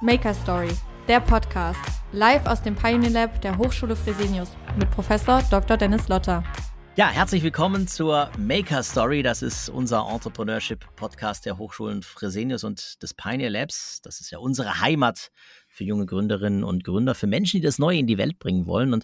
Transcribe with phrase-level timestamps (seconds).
[0.00, 0.70] Maker Story,
[1.06, 1.78] der Podcast,
[2.12, 5.76] live aus dem Pioneer Lab der Hochschule Fresenius mit Professor Dr.
[5.76, 6.42] Dennis Lotter.
[6.96, 9.24] Ja, herzlich willkommen zur Maker Story.
[9.24, 14.00] Das ist unser Entrepreneurship Podcast der Hochschulen Fresenius und des Pioneer Labs.
[14.00, 15.32] Das ist ja unsere Heimat
[15.66, 18.92] für junge Gründerinnen und Gründer, für Menschen, die das Neue in die Welt bringen wollen.
[18.92, 19.02] Und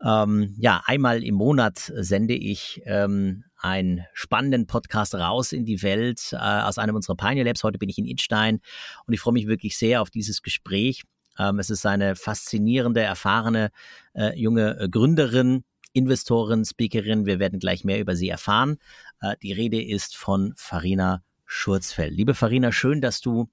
[0.00, 6.28] ähm, ja, einmal im Monat sende ich ähm, einen spannenden Podcast raus in die Welt
[6.34, 7.64] äh, aus einem unserer Pioneer Labs.
[7.64, 8.60] Heute bin ich in Idstein
[9.06, 11.02] und ich freue mich wirklich sehr auf dieses Gespräch.
[11.36, 13.70] Ähm, es ist eine faszinierende, erfahrene
[14.14, 17.24] äh, junge äh, Gründerin, Investorin, Speakerin.
[17.24, 18.78] Wir werden gleich mehr über sie erfahren.
[19.22, 22.12] Äh, die Rede ist von Farina Schurzfeld.
[22.12, 23.48] Liebe Farina, schön, dass du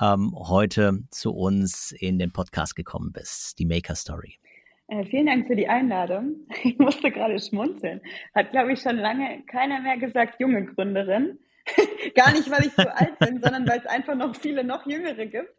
[0.00, 4.38] ähm, heute zu uns in den Podcast gekommen bist, die Maker Story.
[4.86, 6.46] Äh, vielen Dank für die Einladung.
[6.62, 8.00] Ich musste gerade schmunzeln.
[8.34, 11.38] Hat, glaube ich, schon lange keiner mehr gesagt, junge Gründerin.
[12.14, 15.26] Gar nicht, weil ich zu alt bin, sondern weil es einfach noch viele noch Jüngere
[15.26, 15.50] gibt.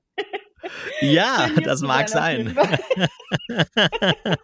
[1.02, 2.56] Ja, das mag sein.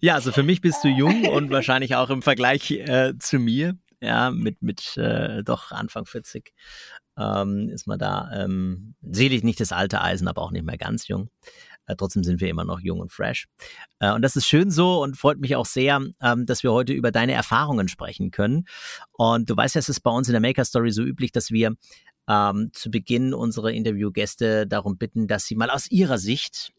[0.00, 3.76] ja, also für mich bist du jung und wahrscheinlich auch im Vergleich äh, zu mir,
[4.00, 6.52] ja, mit, mit äh, doch Anfang 40
[7.18, 11.08] ähm, ist man da ähm, selig nicht das alte Eisen, aber auch nicht mehr ganz
[11.08, 11.28] jung.
[11.86, 13.46] Äh, trotzdem sind wir immer noch jung und fresh.
[13.98, 16.92] Äh, und das ist schön so und freut mich auch sehr, ähm, dass wir heute
[16.92, 18.64] über deine Erfahrungen sprechen können.
[19.12, 21.50] Und du weißt ja, es ist bei uns in der Maker Story so üblich, dass
[21.50, 21.74] wir
[22.28, 26.72] ähm, zu Beginn unsere Interviewgäste darum bitten, dass sie mal aus ihrer Sicht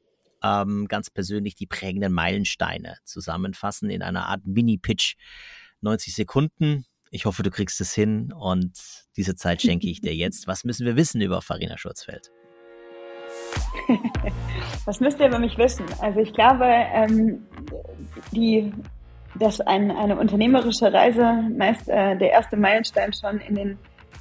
[0.44, 5.16] ähm, ganz persönlich die prägenden Meilensteine zusammenfassen in einer Art Mini-Pitch.
[5.82, 6.86] 90 Sekunden.
[7.12, 8.72] Ich hoffe, du kriegst es hin und
[9.18, 10.48] diese Zeit schenke ich dir jetzt.
[10.48, 12.32] Was müssen wir wissen über Farina Schurzfeld?
[14.86, 15.86] Was müsst ihr über mich wissen?
[16.02, 17.46] Also ich glaube, ähm,
[18.32, 18.72] die,
[19.36, 23.78] dass ein, eine unternehmerische Reise meist äh, der erste Meilenstein schon in den,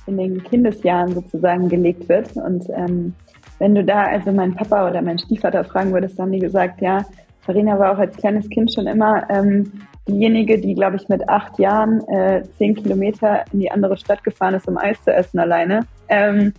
[0.07, 2.37] in den Kindesjahren sozusagen gelegt wird.
[2.37, 3.15] Und ähm,
[3.63, 7.07] wenn du da also meinen Papa oder meinen Stiefvater fragen würdest, haben die gesagt, ja,
[7.43, 9.71] Farina war auch als kleines Kind schon immer ähm,
[10.09, 14.55] diejenige, die, glaube ich, mit acht Jahren äh, zehn Kilometer in die andere Stadt gefahren
[14.55, 15.87] ist, um Eis zu essen alleine.
[16.09, 16.53] Ähm,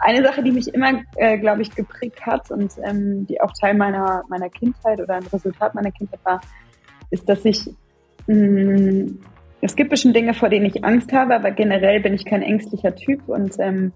[0.00, 3.74] eine Sache, die mich immer, äh, glaube ich, geprägt hat und ähm, die auch Teil
[3.74, 6.40] meiner, meiner Kindheit oder ein Resultat meiner Kindheit war,
[7.12, 7.70] ist, dass ich,
[8.26, 9.18] mh, mm,
[9.60, 12.96] es gibt bestimmt Dinge, vor denen ich Angst habe, aber generell bin ich kein ängstlicher
[12.96, 13.92] Typ und ähm,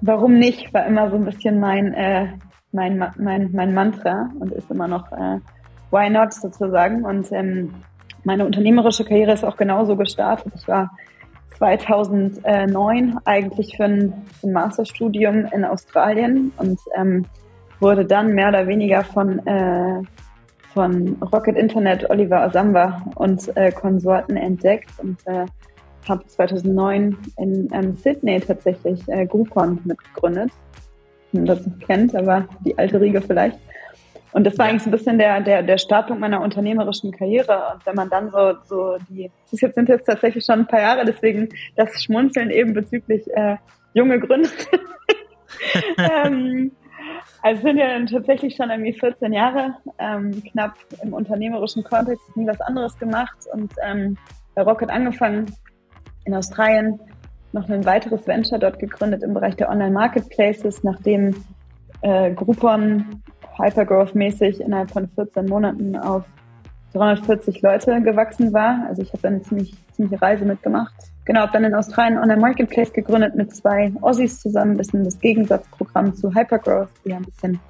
[0.00, 2.28] warum nicht, war immer so ein bisschen mein, äh,
[2.72, 5.38] mein, mein, mein Mantra und ist immer noch äh,
[5.90, 7.04] why not sozusagen.
[7.04, 7.74] Und ähm,
[8.24, 10.52] meine unternehmerische Karriere ist auch genauso gestartet.
[10.56, 10.90] Ich war
[11.56, 17.26] 2009 eigentlich für ein, für ein Masterstudium in Australien und ähm,
[17.80, 20.02] wurde dann mehr oder weniger von, äh,
[20.72, 25.46] von Rocket Internet Oliver Asamba und äh, Konsorten entdeckt und äh,
[26.08, 30.50] habe 2009 in ähm, Sydney tatsächlich äh, Groupon mitgegründet.
[31.32, 33.58] Wenn man das noch kennt, aber die alte Riege vielleicht.
[34.32, 37.74] Und das war eigentlich so ein bisschen der, der, der Startpunkt meiner unternehmerischen Karriere.
[37.74, 40.80] Und wenn man dann so, so die, das jetzt sind jetzt tatsächlich schon ein paar
[40.80, 43.56] Jahre, deswegen das Schmunzeln eben bezüglich äh,
[43.92, 44.50] junge Gründer.
[45.98, 46.70] ähm,
[47.42, 52.46] also sind ja dann tatsächlich schon irgendwie 14 Jahre ähm, knapp im unternehmerischen Kontext, nie
[52.46, 54.16] was anderes gemacht und ähm,
[54.54, 55.46] bei Rocket angefangen
[56.24, 57.00] in Australien,
[57.52, 61.34] noch ein weiteres Venture dort gegründet im Bereich der Online-Marketplaces, nachdem
[62.02, 63.22] äh, Groupon
[63.56, 66.24] Hypergrowth-mäßig innerhalb von 14 Monaten auf
[66.92, 68.86] 340 Leute gewachsen war.
[68.88, 70.94] Also ich habe eine ziemlich, ziemliche Reise mitgemacht.
[71.24, 75.18] Genau, habe dann in Australien Online Marketplace gegründet mit zwei Aussies zusammen, ein bisschen das
[75.18, 77.60] Gegensatzprogramm zu Hypergrowth, die ein bisschen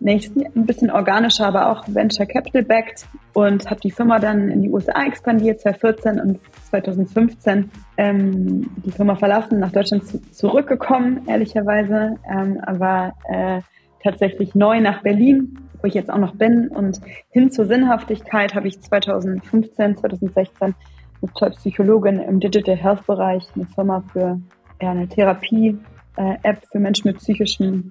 [0.00, 4.62] nächsten, ein bisschen organischer, aber auch Venture Capital backed und habe die Firma dann in
[4.62, 12.16] die USA expandiert, 2014 und 2015 ähm, die Firma verlassen, nach Deutschland zu, zurückgekommen, ehrlicherweise,
[12.30, 13.60] ähm, aber äh,
[14.02, 16.68] tatsächlich neu nach Berlin, wo ich jetzt auch noch bin.
[16.68, 20.74] Und hin zur Sinnhaftigkeit habe ich 2015, 2016
[21.20, 24.40] mit zwei Psychologin im Digital Health Bereich eine Firma für
[24.80, 27.90] ja, eine Therapie-App äh, für Menschen mit psychischen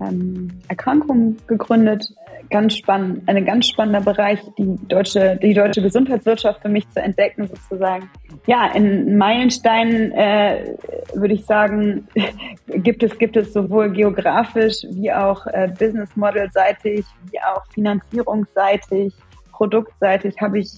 [0.00, 2.04] ähm, Erkrankungen gegründet.
[2.50, 7.48] Ganz spannend, ein ganz spannender Bereich, die deutsche, die deutsche Gesundheitswirtschaft für mich zu entdecken
[7.48, 8.08] sozusagen.
[8.46, 10.76] Ja, in Meilensteinen äh,
[11.14, 12.06] würde ich sagen,
[12.68, 19.12] gibt es, gibt es sowohl geografisch wie auch äh, Business Model seitig, wie auch finanzierungsseitig,
[19.50, 20.70] produktseitig habe ich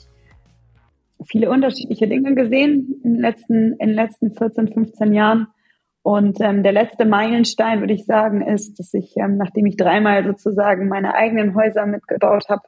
[1.27, 5.49] viele unterschiedliche Dinge gesehen in den letzten, in den letzten 14, 15 Jahren.
[6.09, 10.25] Und ähm, der letzte Meilenstein, würde ich sagen, ist, dass ich, ähm, nachdem ich dreimal
[10.25, 12.63] sozusagen meine eigenen Häuser mitgebaut habe,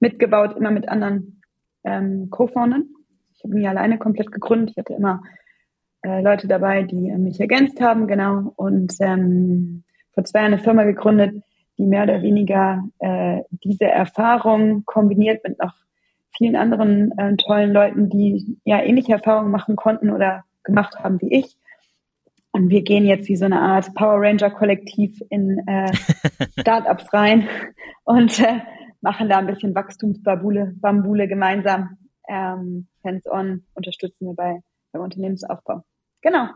[0.00, 1.40] mitgebaut, immer mit anderen
[1.84, 2.88] ähm, Co-Foundern.
[3.32, 4.70] Ich habe nie alleine komplett gegründet.
[4.72, 5.22] Ich hatte immer
[6.02, 8.52] äh, Leute dabei, die äh, mich ergänzt haben, genau.
[8.56, 11.44] Und ähm, vor zwei Jahren eine Firma gegründet,
[11.78, 15.74] die mehr oder weniger äh, diese Erfahrung kombiniert mit noch
[16.36, 21.32] vielen anderen äh, tollen Leuten, die ja ähnliche Erfahrungen machen konnten oder gemacht haben wie
[21.32, 21.56] ich.
[22.52, 25.92] Und wir gehen jetzt wie so eine Art Power Ranger Kollektiv in äh,
[26.60, 27.48] Startups rein
[28.04, 28.60] und äh,
[29.00, 31.96] machen da ein bisschen Wachstumsbambule Bambule gemeinsam.
[32.28, 34.62] Ähm, Hands-on unterstützen wir bei
[34.92, 35.82] beim Unternehmensaufbau.
[36.22, 36.48] Genau.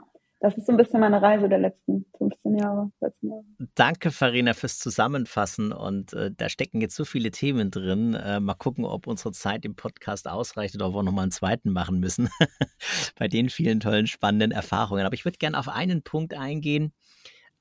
[0.44, 3.44] Das ist so ein bisschen meine Reise der letzten 15 Jahre, 14 Jahre.
[3.75, 5.73] Danke, Farina, fürs Zusammenfassen.
[5.73, 8.12] Und äh, da stecken jetzt so viele Themen drin.
[8.12, 11.70] Äh, mal gucken, ob unsere Zeit im Podcast ausreicht oder ob wir nochmal einen zweiten
[11.70, 12.29] machen müssen.
[13.19, 15.06] Bei den vielen tollen, spannenden Erfahrungen.
[15.06, 16.93] Aber ich würde gerne auf einen Punkt eingehen,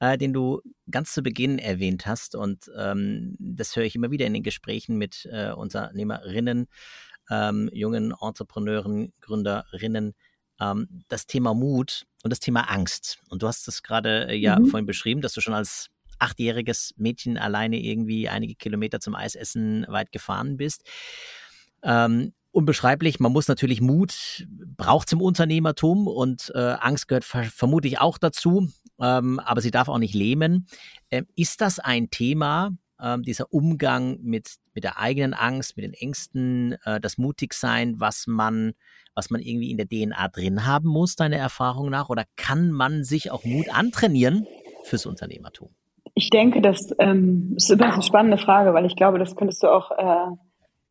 [0.01, 0.59] äh, den du
[0.91, 2.35] ganz zu Beginn erwähnt hast.
[2.35, 6.67] Und ähm, das höre ich immer wieder in den Gesprächen mit äh, Unternehmerinnen,
[7.31, 10.15] ähm, jungen Entrepreneuren, Gründerinnen
[10.59, 13.19] ähm, das Thema Mut und das Thema Angst.
[13.29, 14.65] Und du hast es gerade äh, ja mhm.
[14.67, 15.89] vorhin beschrieben, dass du schon als
[16.19, 20.83] achtjähriges Mädchen alleine irgendwie einige Kilometer zum Eisessen weit gefahren bist.
[21.83, 23.19] Ähm, unbeschreiblich.
[23.19, 24.47] Man muss natürlich Mut,
[24.77, 28.69] braucht zum Unternehmertum und äh, Angst gehört ver vermutlich auch dazu,
[29.01, 30.67] ähm, aber sie darf auch nicht lähmen.
[31.11, 32.71] Ähm, ist das ein Thema,
[33.03, 38.27] ähm, dieser Umgang mit, mit der eigenen Angst, mit den Ängsten, äh, das Mutigsein, was
[38.27, 38.73] man
[39.15, 42.09] was man irgendwie in der DNA drin haben muss, deiner Erfahrung nach?
[42.09, 44.47] Oder kann man sich auch Mut antrainieren
[44.83, 45.69] fürs Unternehmertum?
[46.15, 49.67] Ich denke, das ähm, ist immer eine spannende Frage, weil ich glaube, das könntest du
[49.67, 50.35] auch, äh,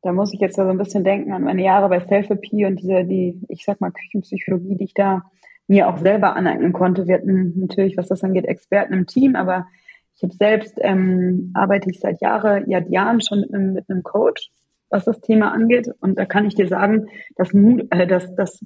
[0.02, 3.04] da muss ich jetzt so ein bisschen denken an meine Jahre bei Selfie und diese,
[3.04, 5.22] die, ich sag mal, Küchenpsychologie, die ich da
[5.68, 7.06] mir auch selber aneignen konnte.
[7.06, 9.66] Wir hatten natürlich, was das angeht, Experten im Team, aber
[10.14, 14.02] ich habe selbst, ähm, arbeite ich seit Jahre, ja, Jahren schon mit einem, mit einem
[14.02, 14.50] Coach,
[14.90, 15.88] was das Thema angeht.
[16.00, 18.60] Und da kann ich dir sagen, dass Mut, äh, dass, dass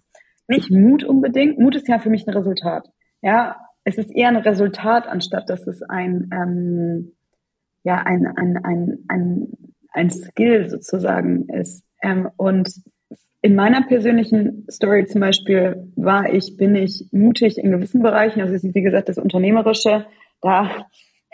[0.49, 2.89] nicht Mut unbedingt, Mut ist ja für mich ein Resultat.
[3.23, 7.13] Ja, es ist eher ein Resultat, anstatt dass es ein, ähm,
[7.85, 9.49] ja, ein, ein, ein, ein,
[9.93, 11.85] ein Skill sozusagen ist.
[12.03, 12.69] Ähm, und
[13.43, 18.41] in meiner persönlichen Story zum Beispiel war ich, bin ich mutig in gewissen Bereichen.
[18.41, 20.07] Also wie gesagt, das Unternehmerische,
[20.41, 20.87] da,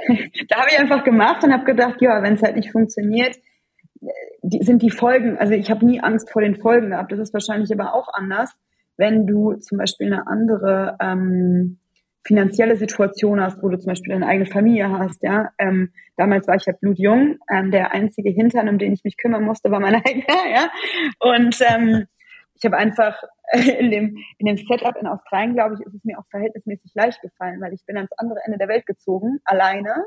[0.48, 3.36] da habe ich einfach gemacht und habe gedacht, ja, wenn es halt nicht funktioniert,
[4.42, 7.12] die, sind die Folgen, also ich habe nie Angst vor den Folgen gehabt.
[7.12, 8.52] Das ist wahrscheinlich aber auch anders,
[8.96, 11.78] wenn du zum Beispiel eine andere ähm,
[12.24, 15.50] finanzielle Situation hast, wo du zum Beispiel deine eigene Familie hast, ja.
[15.58, 17.38] Ähm, damals war ich ja blutjung.
[17.50, 20.70] Ähm, der einzige Hintern, um den ich mich kümmern musste, war mein eigener, ja.
[21.18, 22.06] Und ähm,
[22.62, 23.20] ich habe einfach
[23.78, 27.20] in dem, in dem Setup in Australien, glaube ich, ist es mir auch verhältnismäßig leicht
[27.20, 30.06] gefallen, weil ich bin ans andere Ende der Welt gezogen, alleine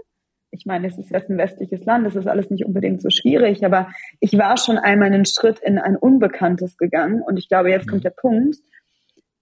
[0.51, 3.65] ich meine, es ist jetzt ein westliches Land, es ist alles nicht unbedingt so schwierig,
[3.65, 3.89] aber
[4.21, 8.03] ich war schon einmal einen Schritt in ein Unbekanntes gegangen und ich glaube, jetzt kommt
[8.03, 8.07] mhm.
[8.07, 8.57] der Punkt.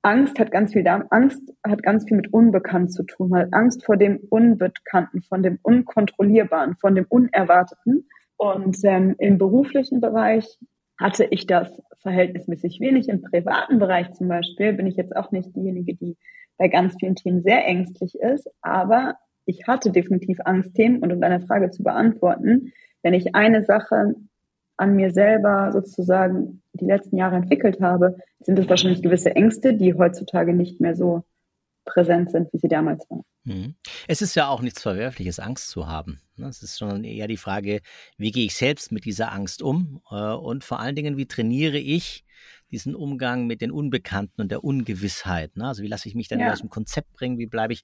[0.01, 3.95] Angst hat ganz viel, Angst hat ganz viel mit Unbekannt zu tun, weil Angst vor
[3.95, 8.09] dem Unbekannten, von dem Unkontrollierbaren, von dem Unerwarteten.
[8.35, 10.59] Und ähm, im beruflichen Bereich
[10.99, 13.09] hatte ich das verhältnismäßig wenig.
[13.09, 16.17] Im privaten Bereich zum Beispiel bin ich jetzt auch nicht diejenige, die
[16.57, 21.41] bei ganz vielen Themen sehr ängstlich ist, aber ich hatte definitiv Angstthemen und um deine
[21.41, 24.15] Frage zu beantworten, wenn ich eine Sache
[24.77, 29.93] an mir selber sozusagen die letzten Jahre entwickelt habe, sind es wahrscheinlich gewisse Ängste, die
[29.93, 31.23] heutzutage nicht mehr so
[31.85, 33.23] präsent sind, wie sie damals waren.
[33.43, 33.75] Mhm.
[34.07, 36.21] Es ist ja auch nichts Verwerfliches, Angst zu haben.
[36.37, 37.81] Es ist schon eher die Frage,
[38.17, 41.77] wie gehe ich selbst mit dieser Angst um äh, und vor allen Dingen, wie trainiere
[41.77, 42.23] ich
[42.71, 45.55] diesen Umgang mit den Unbekannten und der Ungewissheit.
[45.55, 45.67] Ne?
[45.67, 46.51] Also wie lasse ich mich dann ja.
[46.51, 47.37] aus dem Konzept bringen?
[47.37, 47.83] Wie bleibe ich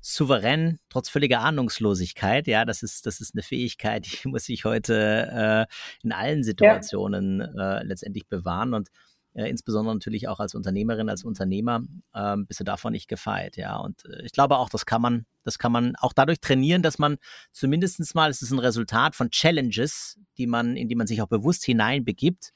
[0.00, 2.46] souverän trotz völliger Ahnungslosigkeit?
[2.46, 7.40] Ja, das ist das ist eine Fähigkeit, die muss ich heute äh, in allen Situationen
[7.40, 7.78] ja.
[7.78, 8.88] äh, letztendlich bewahren und
[9.34, 11.82] äh, insbesondere natürlich auch als Unternehmerin, als Unternehmer,
[12.12, 13.76] äh, bist du davon nicht gefeit, ja.
[13.76, 16.98] Und äh, ich glaube auch, das kann man, das kann man auch dadurch trainieren, dass
[16.98, 17.16] man
[17.52, 21.28] zumindestens mal, es ist ein Resultat von Challenges, die man, in die man sich auch
[21.28, 22.52] bewusst hineinbegibt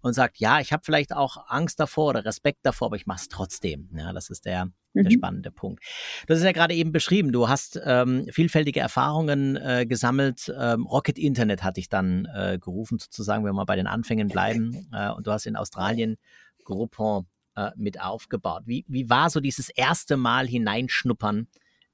[0.00, 3.20] und sagt, ja, ich habe vielleicht auch Angst davor oder Respekt davor, aber ich mache
[3.20, 3.90] es trotzdem.
[3.96, 5.04] Ja, das ist der, mhm.
[5.04, 5.82] der spannende Punkt.
[6.28, 10.52] Hast es ja gerade eben beschrieben, du hast ähm, vielfältige Erfahrungen äh, gesammelt.
[10.56, 14.28] Ähm, Rocket Internet hat dich dann äh, gerufen, sozusagen, wenn wir mal bei den Anfängen
[14.28, 14.88] bleiben.
[14.92, 16.16] Äh, und du hast in Australien
[16.64, 17.26] Groupon
[17.56, 18.62] äh, mit aufgebaut.
[18.66, 21.48] Wie, wie war so dieses erste Mal hineinschnuppern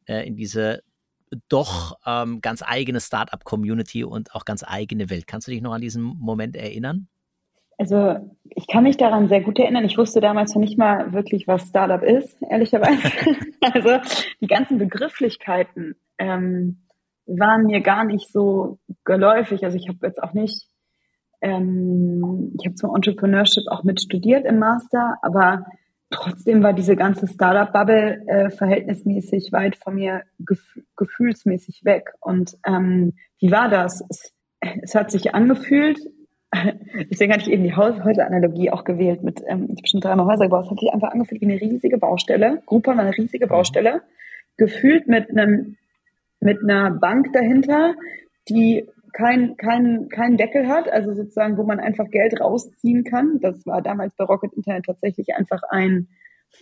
[0.06, 0.82] äh, in diese
[1.49, 5.26] doch ähm, ganz eigene Startup-Community und auch ganz eigene Welt?
[5.26, 7.08] Kannst du dich noch an diesen Moment erinnern?
[7.78, 8.16] Also
[8.50, 9.85] ich kann mich daran sehr gut erinnern.
[9.85, 13.11] Ich wusste damals noch nicht mal wirklich, was Startup ist, ehrlicherweise.
[13.61, 13.99] also
[14.40, 16.85] die ganzen Begrifflichkeiten ähm,
[17.26, 19.64] waren mir gar nicht so geläufig.
[19.64, 20.69] Also ich habe jetzt auch nicht,
[21.40, 25.66] ähm, ich habe zwar Entrepreneurship auch mit studiert im Master, aber
[26.11, 32.12] trotzdem war diese ganze Startup-Bubble äh, verhältnismäßig weit von mir gef gefühlsmäßig weg.
[32.21, 34.04] Und ähm, wie war das?
[34.09, 34.33] Es,
[34.83, 35.99] es hat sich angefühlt,
[37.11, 40.44] deswegen hatte ich eben die Häuser-Analogie auch gewählt mit, ähm, ich habe schon dreimal Häuser
[40.44, 42.62] gebaut, es hat sich einfach angefühlt wie eine riesige Baustelle.
[42.66, 44.02] Groupon war eine riesige Baustelle,
[44.56, 45.76] gefühlt mit einem,
[46.40, 47.94] mit einer Bank dahinter,
[48.49, 53.38] die kein, kein, kein Deckel hat, also sozusagen, wo man einfach Geld rausziehen kann.
[53.40, 56.08] Das war damals bei Rocket Internet tatsächlich einfach ein,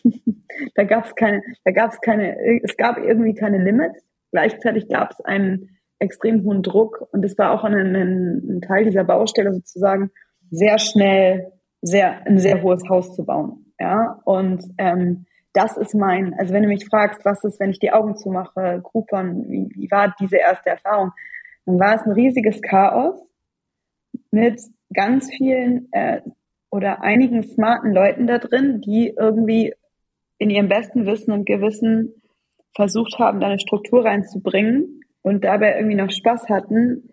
[0.75, 4.05] da gab es keine, da gab es keine, es gab irgendwie keine Limits.
[4.31, 5.72] Gleichzeitig gab es einen
[6.03, 10.11] extrem hohen Druck und es war auch ein, ein, ein Teil dieser Baustelle sozusagen
[10.51, 13.73] sehr schnell sehr ein sehr hohes Haus zu bauen.
[13.79, 17.79] Ja, und ähm, das ist mein, also wenn du mich fragst, was ist, wenn ich
[17.79, 21.13] die Augen zumache, Groupon, wie, wie war diese erste Erfahrung?
[21.65, 23.21] dann war es ein riesiges Chaos
[24.31, 24.61] mit
[24.93, 26.21] ganz vielen äh,
[26.71, 29.75] oder einigen smarten Leuten da drin, die irgendwie
[30.39, 32.15] in ihrem besten Wissen und Gewissen
[32.75, 37.09] versucht haben, da eine Struktur reinzubringen und dabei irgendwie noch Spaß hatten.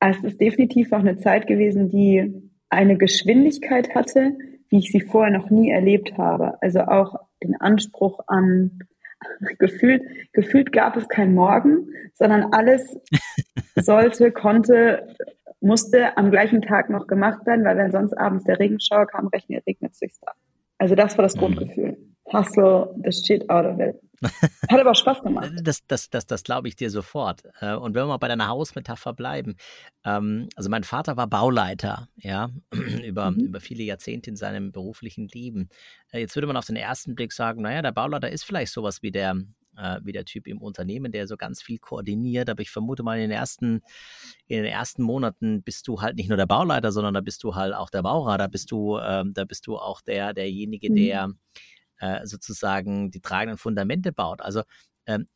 [0.00, 4.36] Es ist definitiv auch eine Zeit gewesen, die eine Geschwindigkeit hatte,
[4.68, 6.60] wie ich sie vorher noch nie erlebt habe.
[6.62, 8.80] Also auch den Anspruch an
[9.58, 12.98] gefühlt, gefühlt gab es kein Morgen, sondern alles
[13.76, 15.14] sollte, konnte,
[15.60, 19.64] musste am gleichen Tag noch gemacht werden, weil wenn sonst abends der Regenschauer kam, regnet
[19.92, 20.32] es sich da.
[20.78, 21.40] Also das war das mhm.
[21.40, 21.96] Grundgefühl.
[22.32, 23.96] Hustle the shit out of it.
[24.70, 25.52] Hat aber Spaß gemacht.
[25.62, 27.42] Das, das, das, das glaube ich dir sofort.
[27.60, 29.56] Äh, und wenn wir mal bei deiner Hausmetapher bleiben,
[30.04, 32.50] ähm, also mein Vater war Bauleiter, ja,
[33.04, 33.40] über, mhm.
[33.40, 35.68] über viele Jahrzehnte in seinem beruflichen Leben.
[36.10, 39.02] Äh, jetzt würde man auf den ersten Blick sagen, naja, der Bauleiter ist vielleicht sowas
[39.02, 39.36] wie der,
[39.76, 42.48] äh, wie der Typ im Unternehmen, der so ganz viel koordiniert.
[42.48, 43.82] Aber ich vermute mal, in den ersten,
[44.46, 47.54] in den ersten Monaten bist du halt nicht nur der Bauleiter, sondern da bist du
[47.54, 51.38] halt auch der Baurat, da bist du, ähm, da bist du auch der, derjenige, mhm.
[51.98, 54.40] Äh, sozusagen die tragenden Fundamente baut.
[54.40, 54.62] Also
[55.06, 55.26] ähm,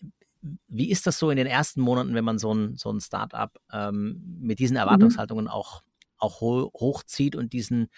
[0.68, 3.50] wie ist das so in den ersten Monaten, wenn man so ein, so ein Startup
[3.72, 4.80] ähm, mit diesen mhm.
[4.80, 5.50] Erwartungshaltungen mhm.
[5.50, 5.82] auch,
[6.16, 7.88] auch ho hochzieht und diesen,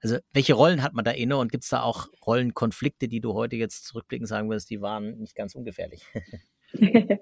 [0.00, 3.34] also welche Rollen hat man da inne und gibt es da auch Rollenkonflikte, die du
[3.34, 6.04] heute jetzt zurückblicken sagen würdest, die waren nicht ganz ungefährlich?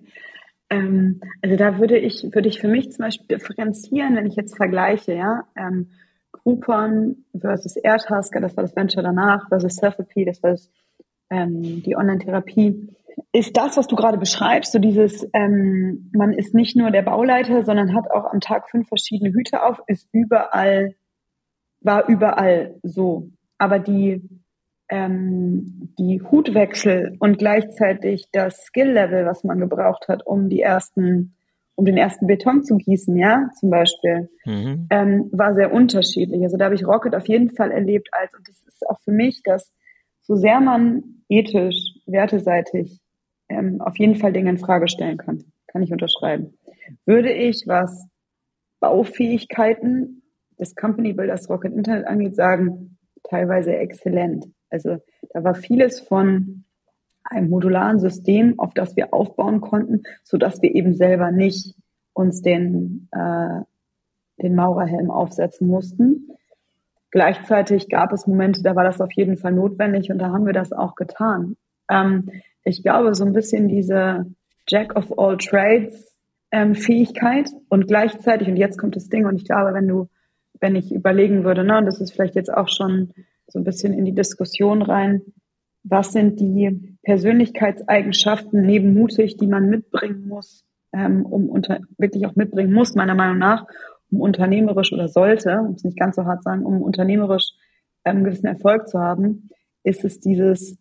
[0.71, 4.57] ähm, also da würde ich, würde ich für mich zum Beispiel differenzieren, wenn ich jetzt
[4.57, 5.45] vergleiche, ja.
[5.57, 5.91] Ähm,
[6.33, 10.71] Groupon versus Airtasker, das war das Venture danach, versus Selfie, das war das,
[11.31, 12.97] ähm, die Online-Therapie.
[13.33, 17.65] Ist das, was du gerade beschreibst, so dieses, ähm, man ist nicht nur der Bauleiter,
[17.65, 20.95] sondern hat auch am Tag fünf verschiedene Hüte auf, ist überall,
[21.81, 23.31] war überall so.
[23.59, 24.23] Aber die,
[24.89, 31.37] ähm, die Hutwechsel und gleichzeitig das Skill-Level, was man gebraucht hat, um die ersten
[31.81, 34.87] um den ersten Beton zu gießen, ja, zum Beispiel, mhm.
[34.91, 36.43] ähm, war sehr unterschiedlich.
[36.43, 39.13] Also da habe ich Rocket auf jeden Fall erlebt als, und das ist auch für
[39.13, 39.73] mich, dass
[40.21, 43.01] so sehr man ethisch, werteseitig
[43.49, 46.53] ähm, auf jeden Fall Dinge in Frage stellen kann, kann ich unterschreiben.
[47.07, 48.07] Würde ich, was
[48.81, 50.23] Baufähigkeiten
[50.59, 54.45] des Company Builders Rocket Internet angeht, sagen, teilweise exzellent.
[54.69, 54.99] Also
[55.31, 56.67] da war vieles von
[57.25, 61.75] einem modularen System, auf das wir aufbauen konnten, so dass wir eben selber nicht
[62.13, 63.61] uns den, äh,
[64.43, 66.29] den Maurerhelm aufsetzen mussten.
[67.11, 70.53] Gleichzeitig gab es Momente, da war das auf jeden Fall notwendig und da haben wir
[70.53, 71.57] das auch getan.
[71.91, 72.31] Ähm,
[72.65, 74.27] ich glaube, so ein bisschen diese
[74.69, 76.15] Jack of all Trades
[76.53, 80.09] ähm, Fähigkeit und gleichzeitig, und jetzt kommt das Ding, und ich glaube, wenn du,
[80.61, 83.13] wenn ich überlegen würde, ne, und das ist vielleicht jetzt auch schon
[83.47, 85.23] so ein bisschen in die Diskussion rein,
[85.83, 92.37] was sind die Persönlichkeitseigenschaften neben mutig, die man mitbringen muss, ähm, um unter, wirklich auch
[92.37, 93.67] mitbringen muss, meiner Meinung nach,
[94.11, 97.53] um unternehmerisch oder sollte, um es nicht ganz so hart sagen, um unternehmerisch
[98.05, 99.49] ähm, gewissen Erfolg zu haben,
[99.83, 100.79] ist es dieses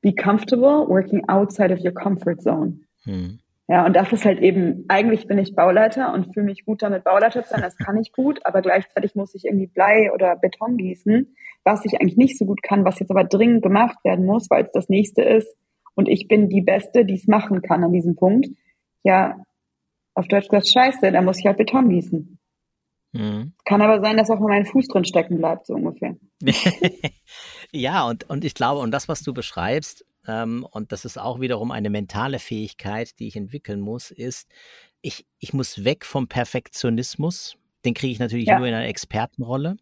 [0.00, 2.80] be comfortable working outside of your comfort zone.
[3.04, 3.40] Hm.
[3.70, 7.04] Ja, und das ist halt eben, eigentlich bin ich Bauleiter und fühle mich gut damit,
[7.04, 10.78] Bauleiter zu sein, das kann ich gut, aber gleichzeitig muss ich irgendwie Blei oder Beton
[10.78, 14.48] gießen, was ich eigentlich nicht so gut kann, was jetzt aber dringend gemacht werden muss,
[14.48, 15.54] weil es das nächste ist
[15.94, 18.48] und ich bin die Beste, die es machen kann an diesem Punkt.
[19.02, 19.36] Ja,
[20.14, 22.38] auf Deutsch gesagt, scheiße, da muss ich halt Beton gießen.
[23.12, 23.52] Mhm.
[23.64, 26.16] Kann aber sein, dass auch mal mein Fuß drin stecken bleibt, so ungefähr.
[27.72, 31.40] ja, und, und ich glaube, und das, was du beschreibst, ähm, und das ist auch
[31.40, 34.48] wiederum eine mentale Fähigkeit, die ich entwickeln muss, ist,
[35.00, 37.56] ich, ich muss weg vom Perfektionismus.
[37.84, 38.58] Den kriege ich natürlich ja.
[38.58, 39.76] nur in einer Expertenrolle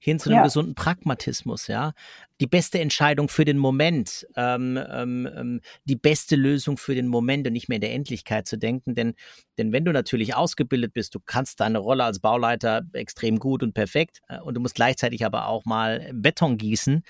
[0.00, 0.44] hin zu einem ja.
[0.44, 1.92] gesunden Pragmatismus, ja.
[2.40, 7.46] Die beste Entscheidung für den Moment, ähm, ähm, ähm, die beste Lösung für den Moment
[7.46, 8.94] und nicht mehr in der Endlichkeit zu denken.
[8.94, 9.14] Denn,
[9.58, 13.74] denn wenn du natürlich ausgebildet bist, du kannst deine Rolle als Bauleiter extrem gut und
[13.74, 17.02] perfekt äh, und du musst gleichzeitig aber auch mal Beton gießen.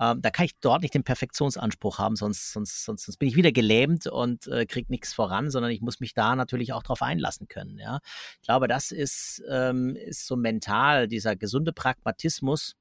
[0.00, 3.36] Ähm, da kann ich dort nicht den Perfektionsanspruch haben, sonst, sonst, sonst, sonst bin ich
[3.36, 7.02] wieder gelähmt und äh, kriege nichts voran, sondern ich muss mich da natürlich auch drauf
[7.02, 7.78] einlassen können.
[7.78, 8.00] Ja?
[8.40, 12.74] Ich glaube, das ist, ähm, ist so mental, dieser gesunde Pragmatismus,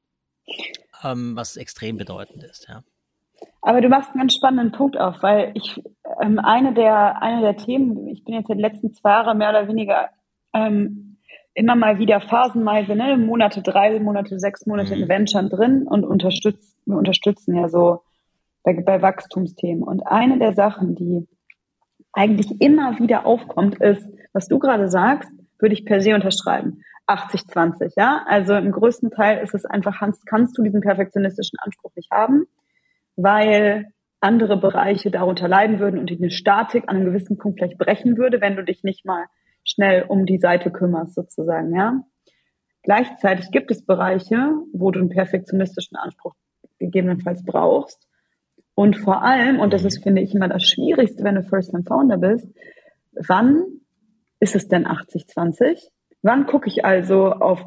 [1.04, 2.68] ähm, was extrem bedeutend ist.
[2.68, 2.84] Ja?
[3.62, 5.82] Aber du machst einen ganz spannenden Punkt auf, weil ich
[6.22, 9.50] ähm, eine der eine der Themen, ich bin jetzt in den letzten zwei Jahren mehr
[9.50, 10.10] oder weniger
[10.54, 11.13] ähm,
[11.54, 15.04] immer mal wieder phasenweise, ne, Monate drei, Monate sechs Monate mhm.
[15.04, 18.02] in Venture drin und unterstützen, wir unterstützen ja so
[18.64, 19.84] bei, bei Wachstumsthemen.
[19.84, 21.28] Und eine der Sachen, die
[22.12, 26.82] eigentlich immer wieder aufkommt, ist, was du gerade sagst, würde ich per se unterschreiben.
[27.08, 28.24] 80-20, ja.
[28.28, 32.46] Also im größten Teil ist es einfach, kannst, kannst du diesen perfektionistischen Anspruch nicht haben
[33.16, 33.88] weil
[34.20, 38.18] andere Bereiche darunter leiden würden und die eine Statik an einem gewissen Punkt vielleicht brechen
[38.18, 39.26] würde, wenn du dich nicht mal
[39.64, 42.04] schnell um die Seite kümmerst, sozusagen, ja.
[42.84, 46.36] Gleichzeitig gibt es Bereiche, wo du einen perfektionistischen Anspruch
[46.80, 48.08] gegebenenfalls brauchst.
[48.76, 52.18] Und vor allem, und das ist, finde ich, immer das Schwierigste, wenn du First-Time Founder
[52.18, 52.48] bist,
[53.14, 53.64] wann
[54.40, 55.90] ist es denn 80-20?
[56.22, 57.64] Wann gucke ich also auf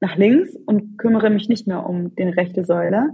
[0.00, 3.10] nach links und kümmere mich nicht mehr um den rechte Säule?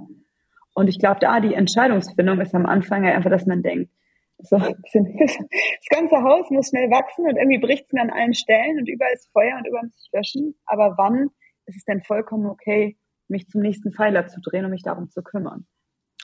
[0.75, 3.91] Und ich glaube, da die Entscheidungsfindung ist am Anfang ja einfach, dass man denkt,
[4.39, 8.79] so, das ganze Haus muss schnell wachsen und irgendwie bricht es mir an allen Stellen
[8.79, 10.55] und überall ist Feuer und überall muss ich löschen.
[10.67, 11.31] Aber wann
[11.67, 12.97] ist es denn vollkommen okay,
[13.29, 15.67] mich zum nächsten Pfeiler zu drehen und mich darum zu kümmern?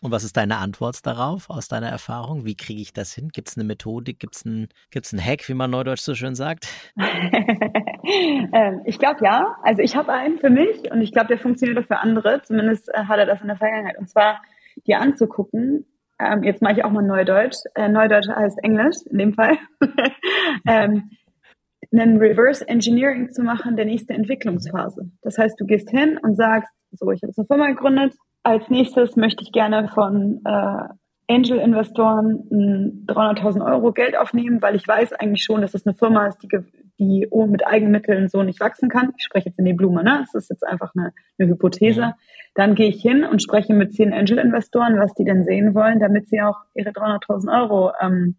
[0.03, 2.45] Und was ist deine Antwort darauf aus deiner Erfahrung?
[2.45, 3.29] Wie kriege ich das hin?
[3.29, 4.19] Gibt es eine Methodik?
[4.19, 6.67] Gibt es einen gibt's Hack, wie man neudeutsch so schön sagt?
[6.97, 9.57] ähm, ich glaube ja.
[9.63, 12.43] Also ich habe einen für mich und ich glaube, der funktioniert auch für andere.
[12.43, 13.97] Zumindest äh, hat er das in der Vergangenheit.
[13.97, 14.43] Und zwar
[14.89, 15.87] dir anzugucken.
[16.23, 17.59] Ähm, jetzt mache ich auch mal Neudeutsch.
[17.75, 19.59] Äh, Neudeutsch heißt Englisch in dem Fall.
[20.67, 21.11] ähm,
[21.93, 25.11] einen Reverse Engineering zu machen der nächsten Entwicklungsphase.
[25.23, 28.15] Das heißt, du gehst hin und sagst, so, ich habe eine Firma gegründet.
[28.43, 30.89] Als nächstes möchte ich gerne von äh,
[31.29, 36.43] Angel-Investoren 300.000 Euro Geld aufnehmen, weil ich weiß eigentlich schon, dass es eine Firma ist,
[36.43, 36.49] die,
[37.03, 39.13] die mit Eigenmitteln so nicht wachsen kann.
[39.17, 40.25] Ich spreche jetzt in die Blume, ne?
[40.25, 42.01] Das ist jetzt einfach eine, eine Hypothese.
[42.01, 42.17] Ja.
[42.55, 46.29] Dann gehe ich hin und spreche mit zehn Angel-Investoren, was die denn sehen wollen, damit
[46.29, 48.37] sie auch ihre 300.000 Euro ähm,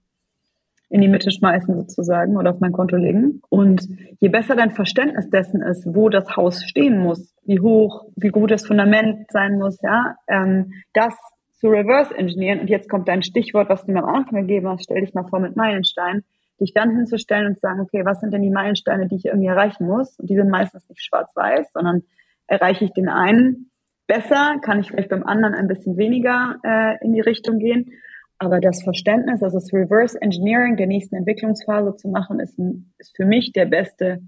[0.90, 3.42] in die Mitte schmeißen sozusagen oder auf mein Konto legen.
[3.50, 3.88] Und
[4.20, 8.52] je besser dein Verständnis dessen ist, wo das Haus stehen muss, wie hoch, wie gut
[8.52, 11.16] das Fundament sein muss, ja, ähm, das
[11.54, 12.60] zu reverse engineeren.
[12.60, 15.28] Und jetzt kommt dein Stichwort, was du mir am Anfang gegeben hast, stell dich mal
[15.28, 16.24] vor mit Meilenstein,
[16.60, 19.48] dich dann hinzustellen und zu sagen, okay, was sind denn die Meilensteine, die ich irgendwie
[19.48, 20.18] erreichen muss?
[20.20, 22.04] Und die sind meistens nicht schwarz-weiß, sondern
[22.48, 23.72] erreiche ich den einen
[24.08, 27.92] besser, kann ich vielleicht beim anderen ein bisschen weniger äh, in die Richtung gehen.
[28.38, 32.60] Aber das Verständnis, also das Reverse Engineering der nächsten Entwicklungsphase zu machen, ist,
[32.98, 34.22] ist für mich der beste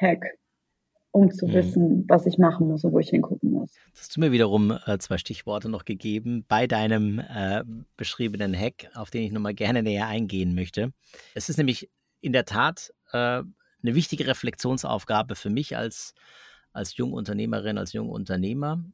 [0.00, 0.24] Hack,
[1.12, 1.52] um zu mhm.
[1.52, 3.72] wissen, was ich machen muss und wo ich hingucken muss.
[3.92, 7.64] Das hast du mir wiederum äh, zwei Stichworte noch gegeben bei deinem äh,
[7.96, 10.92] beschriebenen Hack, auf den ich nochmal gerne näher eingehen möchte.
[11.34, 13.16] Es ist nämlich in der Tat äh,
[13.82, 16.14] eine wichtige Reflexionsaufgabe für mich als,
[16.72, 18.84] als Jungunternehmerin, als Jungunternehmer,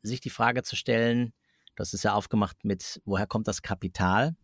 [0.00, 1.32] sich die Frage zu stellen,
[1.74, 4.34] das ist ja aufgemacht mit, woher kommt das Kapital?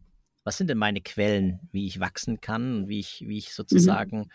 [0.44, 3.52] Was sind denn meine Quellen, wie ich wachsen kann, wie ich, wie ich mhm.
[3.54, 4.30] sozusagen mhm.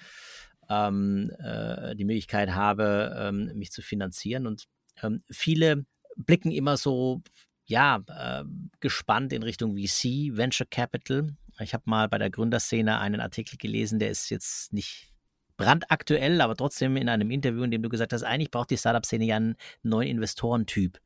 [0.70, 4.48] Ähm, äh, die Möglichkeit habe, ähm, mich zu finanzieren?
[4.48, 4.66] Und
[5.02, 7.22] ähm, viele blicken immer so,
[7.66, 8.44] ja, äh,
[8.80, 11.36] gespannt in Richtung VC, Venture Capital.
[11.60, 15.12] Ich habe mal bei der Gründerszene einen Artikel gelesen, der ist jetzt nicht
[15.58, 19.26] brandaktuell, aber trotzdem in einem Interview, in dem du gesagt hast, eigentlich braucht die Startup-Szene
[19.26, 21.00] ja einen neuen Investorentyp.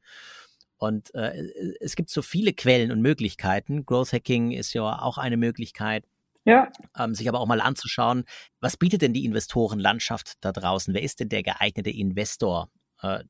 [0.77, 1.43] Und äh,
[1.79, 3.85] es gibt so viele Quellen und Möglichkeiten.
[3.85, 6.05] Growth Hacking ist ja auch eine Möglichkeit.
[6.45, 6.71] Ja.
[6.97, 8.23] Ähm, sich aber auch mal anzuschauen,
[8.59, 10.93] was bietet denn die Investorenlandschaft da draußen?
[10.93, 12.69] Wer ist denn der geeignete Investor?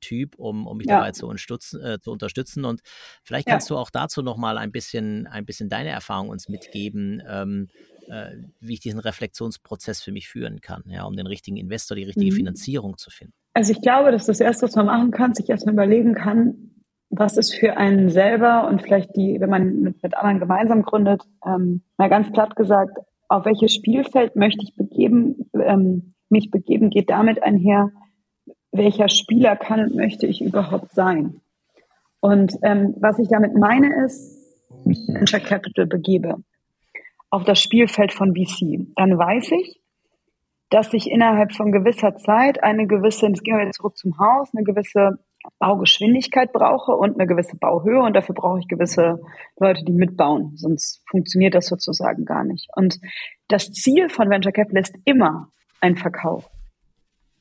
[0.02, 0.97] Typ, um, um mich ja.
[0.97, 2.65] dabei zu unterstützen, äh, zu unterstützen.
[2.65, 2.82] Und
[3.24, 3.78] vielleicht kannst ja.
[3.78, 7.69] du auch dazu nochmal ein bisschen, ein bisschen deine Erfahrung uns mitgeben, ähm,
[8.10, 12.04] äh, wie ich diesen Reflexionsprozess für mich führen kann, ja, um den richtigen Investor, die
[12.04, 12.36] richtige mhm.
[12.36, 13.34] Finanzierung zu finden.
[13.54, 16.70] Also ich glaube, dass das Erste, was man machen kann, sich erstmal überlegen kann,
[17.12, 21.21] was ist für einen selber und vielleicht die, wenn man mit, mit anderen gemeinsam gründet,
[21.45, 22.97] ähm, mal ganz platt gesagt,
[23.28, 27.91] auf welches Spielfeld möchte ich begeben, ähm, mich begeben, geht damit einher,
[28.71, 31.41] welcher Spieler kann und möchte ich überhaupt sein.
[32.21, 34.38] Und ähm, was ich damit meine ist,
[34.86, 36.43] mich in Venture Capital begebe
[37.30, 38.88] auf das Spielfeld von VC.
[38.95, 39.82] Dann weiß ich,
[40.69, 44.50] dass ich innerhalb von gewisser Zeit eine gewisse, jetzt gehen wir wieder zurück zum Haus,
[44.54, 45.19] eine gewisse
[45.60, 49.19] Baugeschwindigkeit brauche und eine gewisse Bauhöhe und dafür brauche ich gewisse
[49.60, 50.54] Leute, die mitbauen.
[50.56, 52.67] Sonst funktioniert das sozusagen gar nicht.
[52.75, 52.99] Und
[53.47, 55.49] das Ziel von Venture Capital ist immer
[55.80, 56.49] ein Verkauf.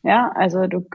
[0.02, 0.86] Ja, also du,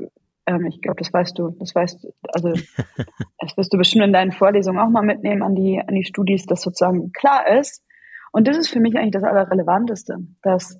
[0.45, 2.49] ähm, ich glaube, das weißt du, das weißt also
[3.39, 6.45] das wirst du bestimmt in deinen Vorlesungen auch mal mitnehmen an die, an die Studis,
[6.45, 7.83] dass sozusagen klar ist.
[8.31, 10.79] Und das ist für mich eigentlich das Allerrelevanteste, dass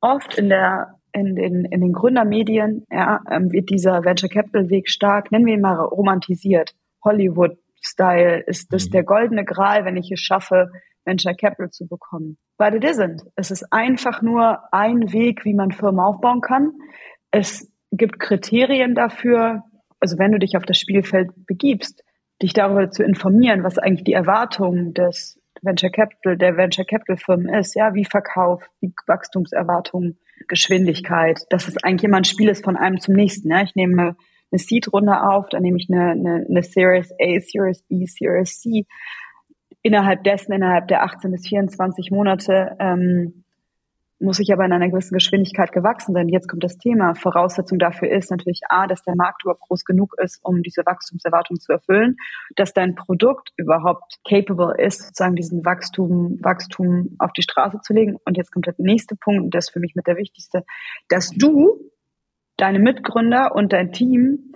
[0.00, 4.90] oft in der in den, in den Gründermedien ja, ähm, wird dieser Venture Capital Weg
[4.90, 6.74] stark, nennen wir ihn mal romantisiert.
[7.04, 8.90] Hollywood-Style ist das mhm.
[8.90, 10.72] der goldene Gral, wenn ich es schaffe,
[11.04, 12.36] Venture Capital zu bekommen.
[12.58, 13.22] But it isn't.
[13.36, 16.72] Es ist einfach nur ein Weg, wie man Firmen aufbauen kann.
[17.30, 19.62] Es gibt Kriterien dafür,
[20.00, 22.02] also wenn du dich auf das Spielfeld begibst,
[22.42, 27.48] dich darüber zu informieren, was eigentlich die Erwartungen des Venture Capital, der Venture Capital Firmen
[27.54, 30.18] ist, ja, wie Verkauf, wie Wachstumserwartungen,
[30.48, 33.50] Geschwindigkeit, dass es eigentlich immer ein Spiel ist von einem zum nächsten.
[33.50, 33.62] Ja.
[33.62, 34.16] Ich nehme
[34.50, 38.86] eine Seed-Runde auf, dann nehme ich eine, eine, eine Series A, Series B, Series C.
[39.82, 43.43] Innerhalb dessen, innerhalb der 18 bis 24 Monate, ähm,
[44.24, 46.28] muss ich aber in einer gewissen Geschwindigkeit gewachsen sein.
[46.28, 47.14] Jetzt kommt das Thema.
[47.14, 51.60] Voraussetzung dafür ist natürlich A, dass der Markt überhaupt groß genug ist, um diese Wachstumserwartung
[51.60, 52.16] zu erfüllen,
[52.56, 58.16] dass dein Produkt überhaupt capable ist, sozusagen diesen Wachstum, Wachstum auf die Straße zu legen.
[58.24, 60.64] Und jetzt kommt der nächste Punkt, und das ist für mich mit der wichtigste,
[61.08, 61.78] dass du,
[62.56, 64.54] deine Mitgründer und dein Team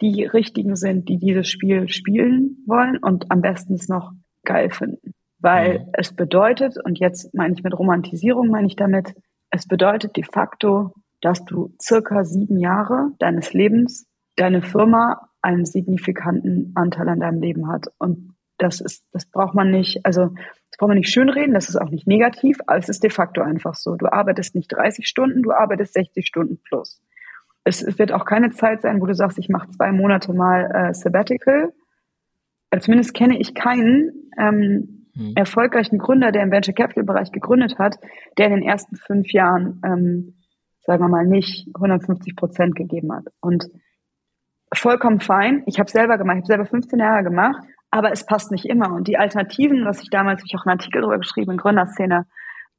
[0.00, 4.12] die richtigen sind, die dieses Spiel spielen wollen und am besten es noch
[4.44, 5.15] geil finden
[5.46, 5.90] weil mhm.
[5.92, 9.14] es bedeutet, und jetzt meine ich mit Romantisierung, meine ich damit,
[9.50, 16.72] es bedeutet de facto, dass du circa sieben Jahre deines Lebens deine Firma einen signifikanten
[16.74, 17.86] Anteil an deinem Leben hat.
[17.98, 20.30] Und das ist, das braucht man nicht, also
[20.70, 23.40] das braucht man nicht schönreden, das ist auch nicht negativ, aber es ist de facto
[23.40, 23.94] einfach so.
[23.94, 27.00] Du arbeitest nicht 30 Stunden, du arbeitest 60 Stunden plus.
[27.62, 30.70] Es, es wird auch keine Zeit sein, wo du sagst, ich mache zwei Monate mal
[30.74, 31.72] äh, Sabbatical.
[32.80, 35.32] Zumindest kenne ich keinen, ähm, mhm.
[35.34, 37.96] erfolgreichen Gründer, der im Venture Capital Bereich gegründet hat,
[38.38, 40.34] der in den ersten fünf Jahren, ähm,
[40.80, 43.24] sagen wir mal, nicht 150 Prozent gegeben hat.
[43.40, 43.66] Und
[44.74, 45.62] vollkommen fein.
[45.66, 48.92] Ich habe selber gemacht, ich habe selber 15 Jahre gemacht, aber es passt nicht immer.
[48.92, 52.26] Und die Alternativen, was ich damals, habe ich auch einen Artikel darüber geschrieben in Gründerszene,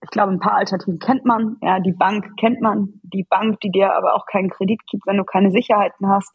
[0.04, 1.58] ich glaube, ein paar Alternativen kennt man.
[1.62, 3.00] Ja, die Bank kennt man.
[3.02, 6.34] Die Bank, die dir aber auch keinen Kredit gibt, wenn du keine Sicherheiten hast.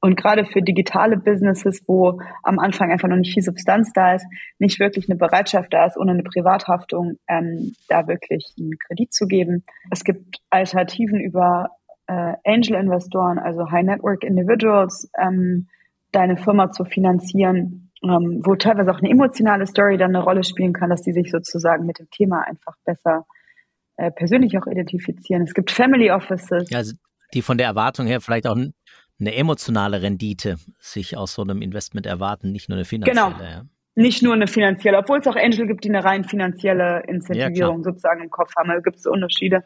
[0.00, 4.26] Und gerade für digitale Businesses, wo am Anfang einfach noch nicht viel Substanz da ist,
[4.58, 9.26] nicht wirklich eine Bereitschaft da ist, ohne eine Privathaftung ähm, da wirklich einen Kredit zu
[9.26, 9.64] geben.
[9.90, 11.70] Es gibt Alternativen über
[12.06, 15.68] äh, Angel-Investoren, also High-Network Individuals, ähm,
[16.12, 20.72] deine Firma zu finanzieren, ähm, wo teilweise auch eine emotionale Story dann eine Rolle spielen
[20.72, 23.26] kann, dass die sich sozusagen mit dem Thema einfach besser
[23.96, 25.42] äh, persönlich auch identifizieren.
[25.42, 26.68] Es gibt Family Offices.
[26.70, 26.94] Ja, also
[27.34, 28.56] die von der Erwartung her vielleicht auch
[29.18, 33.34] eine emotionale Rendite sich aus so einem Investment erwarten, nicht nur eine finanzielle.
[33.34, 33.42] Genau.
[33.42, 33.62] Ja.
[33.94, 37.82] Nicht nur eine finanzielle, obwohl es auch Angel gibt, die eine rein finanzielle Incentivierung ja,
[37.84, 38.68] sozusagen im Kopf haben.
[38.68, 39.64] Da gibt es Unterschiede.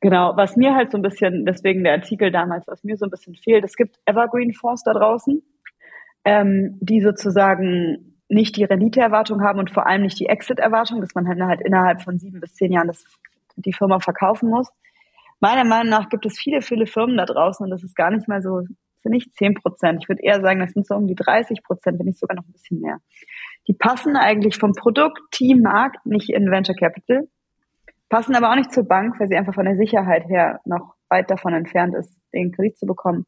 [0.00, 3.10] Genau, was mir halt so ein bisschen, deswegen der Artikel damals, was mir so ein
[3.10, 5.42] bisschen fehlt, es gibt Evergreen Fonds da draußen,
[6.24, 11.26] ähm, die sozusagen nicht die Renditeerwartung haben und vor allem nicht die Exit-Erwartung, dass man
[11.26, 13.02] halt, halt innerhalb von sieben bis zehn Jahren das,
[13.56, 14.68] die Firma verkaufen muss
[15.40, 18.28] meiner Meinung nach gibt es viele, viele Firmen da draußen und das ist gar nicht
[18.28, 18.60] mal so,
[19.02, 20.00] sind nicht 10 Prozent.
[20.02, 22.44] Ich würde eher sagen, das sind so um die 30 Prozent, wenn nicht sogar noch
[22.44, 22.98] ein bisschen mehr.
[23.68, 27.28] Die passen eigentlich vom Produkt, Team, Markt nicht in Venture Capital,
[28.08, 31.30] passen aber auch nicht zur Bank, weil sie einfach von der Sicherheit her noch weit
[31.30, 33.26] davon entfernt ist, den Kredit zu bekommen.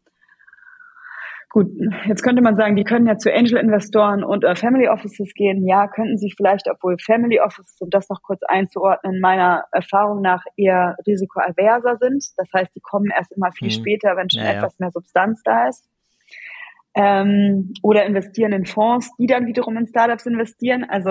[1.53, 1.67] Gut,
[2.07, 5.67] jetzt könnte man sagen, die können ja zu Angel-Investoren und äh, Family Offices gehen.
[5.67, 10.45] Ja, könnten sie vielleicht, obwohl Family Offices, um das noch kurz einzuordnen, meiner Erfahrung nach
[10.57, 12.25] eher risikoaverser sind.
[12.37, 13.81] Das heißt, die kommen erst immer viel hm.
[13.81, 15.89] später, wenn schon ja, etwas mehr Substanz da ist.
[16.95, 20.87] Ähm, oder investieren in Fonds, die dann wiederum in Startups investieren.
[20.89, 21.11] Also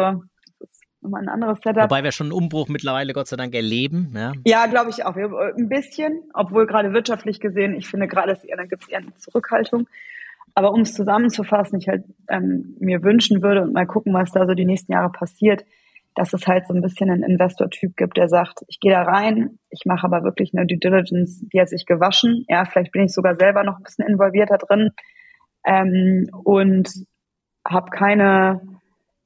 [0.58, 1.84] das ist nochmal ein anderes Setup.
[1.84, 4.14] Wobei wir schon einen Umbruch mittlerweile Gott sei Dank erleben.
[4.16, 5.18] Ja, ja glaube ich auch.
[5.18, 9.86] Ein bisschen, obwohl gerade wirtschaftlich gesehen, ich finde gerade, da gibt es eher eine Zurückhaltung.
[10.60, 14.46] Aber um es zusammenzufassen, ich halt ähm, mir wünschen würde und mal gucken, was da
[14.46, 15.64] so die nächsten Jahre passiert,
[16.16, 19.58] dass es halt so ein bisschen einen Investor-Typ gibt, der sagt, ich gehe da rein,
[19.70, 22.44] ich mache aber wirklich eine Due Diligence, die hat sich gewaschen.
[22.50, 24.90] Ja, vielleicht bin ich sogar selber noch ein bisschen involvierter drin
[25.66, 26.90] ähm, und
[27.66, 28.60] habe keine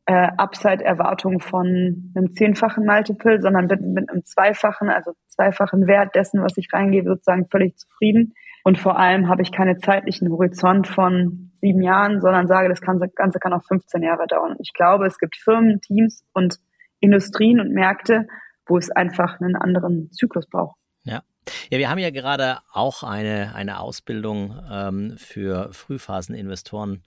[0.05, 6.43] äh, Upside-Erwartung von einem zehnfachen Multiple, sondern bin mit einem zweifachen, also zweifachen Wert dessen,
[6.43, 8.35] was ich reingebe, sozusagen völlig zufrieden.
[8.63, 13.39] Und vor allem habe ich keine zeitlichen Horizont von sieben Jahren, sondern sage, das Ganze
[13.39, 14.55] kann auch 15 Jahre dauern.
[14.59, 16.59] Ich glaube, es gibt Firmen, Teams und
[16.99, 18.27] Industrien und Märkte,
[18.65, 20.77] wo es einfach einen anderen Zyklus braucht.
[21.03, 21.21] Ja.
[21.69, 27.03] Ja, wir haben ja gerade auch eine, eine Ausbildung ähm, für Frühphaseninvestoren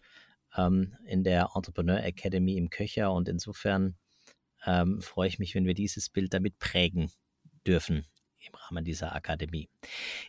[0.58, 3.96] ähm, in der Entrepreneur Academy im Köcher und insofern
[4.66, 7.10] ähm, freue ich mich, wenn wir dieses Bild damit prägen
[7.66, 8.04] dürfen
[8.48, 9.68] im Rahmen dieser Akademie.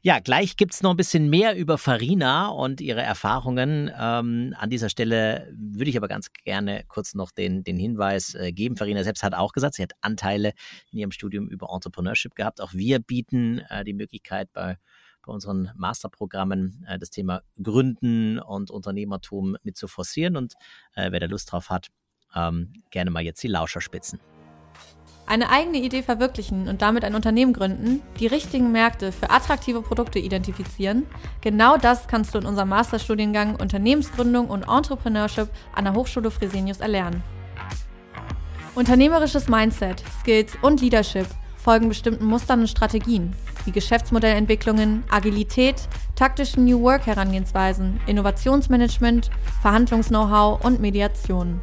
[0.02, 3.92] Ja, gleich gibt es noch ein bisschen mehr über Farina und ihre Erfahrungen.
[3.98, 8.52] Ähm, an dieser Stelle würde ich aber ganz gerne kurz noch den, den Hinweis äh,
[8.52, 8.78] geben.
[8.78, 10.54] Farina selbst hat auch gesagt, sie hat Anteile
[10.92, 12.62] in ihrem Studium über Entrepreneurship gehabt.
[12.62, 14.78] Auch wir bieten äh, die Möglichkeit bei
[15.28, 20.38] unseren Masterprogrammen äh, das Thema Gründen und Unternehmertum mit zu forcieren.
[20.38, 20.54] Und
[20.96, 21.88] äh, wer da Lust drauf hat,
[22.36, 24.20] ähm, gerne mal jetzt die Lauscher spitzen.
[25.30, 30.20] Eine eigene Idee verwirklichen und damit ein Unternehmen gründen, die richtigen Märkte für attraktive Produkte
[30.20, 31.06] identifizieren,
[31.42, 37.24] genau das kannst du in unserem Masterstudiengang Unternehmensgründung und Entrepreneurship an der Hochschule Fresenius erlernen.
[38.74, 43.36] Unternehmerisches Mindset, Skills und Leadership folgen bestimmten Mustern und Strategien,
[43.66, 45.76] wie Geschäftsmodellentwicklungen, Agilität,
[46.16, 49.30] taktischen New Work Herangehensweisen, Innovationsmanagement,
[49.62, 51.60] Verhandlungs-Know-how und Mediation.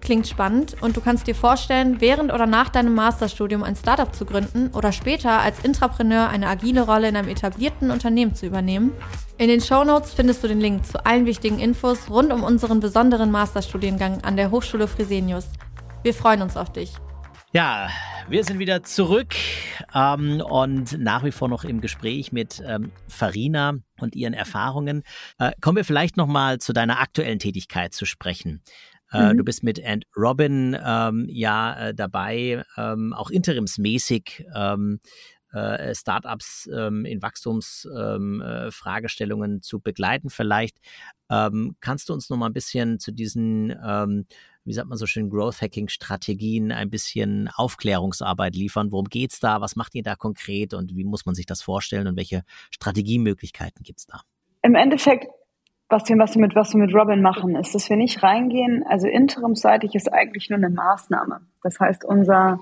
[0.00, 4.24] Klingt spannend und du kannst dir vorstellen, während oder nach deinem Masterstudium ein Startup zu
[4.24, 8.92] gründen oder später als Intrapreneur eine agile Rolle in einem etablierten Unternehmen zu übernehmen?
[9.38, 12.80] In den Show Notes findest du den Link zu allen wichtigen Infos rund um unseren
[12.80, 15.46] besonderen Masterstudiengang an der Hochschule Fresenius.
[16.02, 16.92] Wir freuen uns auf dich.
[17.52, 17.88] Ja,
[18.28, 19.34] wir sind wieder zurück
[19.94, 25.04] ähm, und nach wie vor noch im Gespräch mit ähm, Farina und ihren Erfahrungen.
[25.38, 28.62] Äh, kommen wir vielleicht noch mal zu deiner aktuellen Tätigkeit zu sprechen.
[29.12, 29.38] Äh, mhm.
[29.38, 34.98] Du bist mit Ant Robin ähm, ja äh, dabei, ähm, auch interimsmäßig ähm,
[35.52, 40.30] äh, Startups ähm, in Wachstumsfragestellungen ähm, äh, zu begleiten.
[40.30, 40.78] Vielleicht
[41.30, 43.72] ähm, kannst du uns noch mal ein bisschen zu diesen
[44.66, 48.90] wie sagt man so schön, Growth Hacking Strategien ein bisschen Aufklärungsarbeit liefern.
[48.90, 49.60] Worum geht es da?
[49.60, 52.42] Was macht ihr da konkret und wie muss man sich das vorstellen und welche
[52.72, 54.22] Strategiemöglichkeiten gibt es da?
[54.62, 55.28] Im Endeffekt,
[55.88, 58.84] was wir, was wir mit, was wir mit Robin machen, ist, dass wir nicht reingehen.
[58.88, 61.40] Also interimseitig ist eigentlich nur eine Maßnahme.
[61.62, 62.60] Das heißt, unser,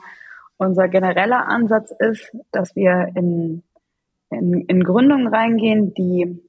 [0.56, 3.62] unser genereller Ansatz ist, dass wir in,
[4.30, 6.40] in, in Gründungen reingehen, die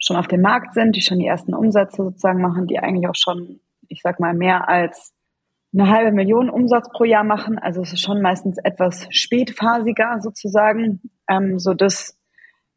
[0.00, 3.16] schon auf dem Markt sind, die schon die ersten Umsätze sozusagen machen, die eigentlich auch
[3.16, 5.14] schon ich sag mal, mehr als
[5.72, 7.58] eine halbe Million Umsatz pro Jahr machen.
[7.58, 12.17] Also es ist schon meistens etwas spätphasiger sozusagen, ähm, so dass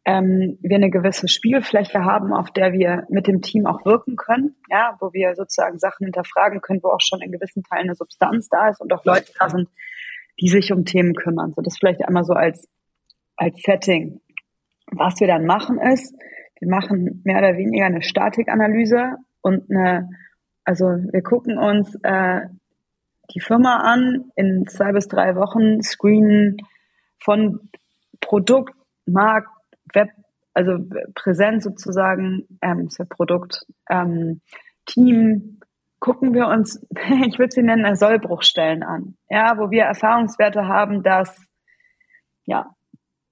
[0.05, 4.55] ähm, wir eine gewisse Spielfläche haben, auf der wir mit dem Team auch wirken können,
[4.69, 8.49] ja, wo wir sozusagen Sachen hinterfragen können, wo auch schon in gewissen Teilen eine Substanz
[8.49, 9.69] da ist und auch Leute da sind,
[10.39, 11.53] die sich um Themen kümmern.
[11.55, 12.67] So das vielleicht einmal so als
[13.35, 14.21] als Setting.
[14.91, 16.15] Was wir dann machen ist,
[16.59, 20.09] wir machen mehr oder weniger eine Statikanalyse und eine
[20.63, 22.41] also wir gucken uns äh,
[23.33, 26.57] die Firma an in zwei bis drei Wochen, screenen
[27.19, 27.69] von
[28.19, 28.73] Produkt,
[29.05, 29.49] Markt,
[29.93, 30.09] Web,
[30.53, 30.77] also
[31.15, 34.41] Präsenz sozusagen, ähm, ja Produkt, ähm,
[34.85, 35.59] Team,
[35.99, 36.85] gucken wir uns,
[37.25, 41.47] ich würde sie nennen, Sollbruchstellen an, ja, wo wir Erfahrungswerte haben, dass
[42.45, 42.75] ja,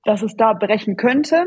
[0.06, 1.46] dass es da brechen könnte.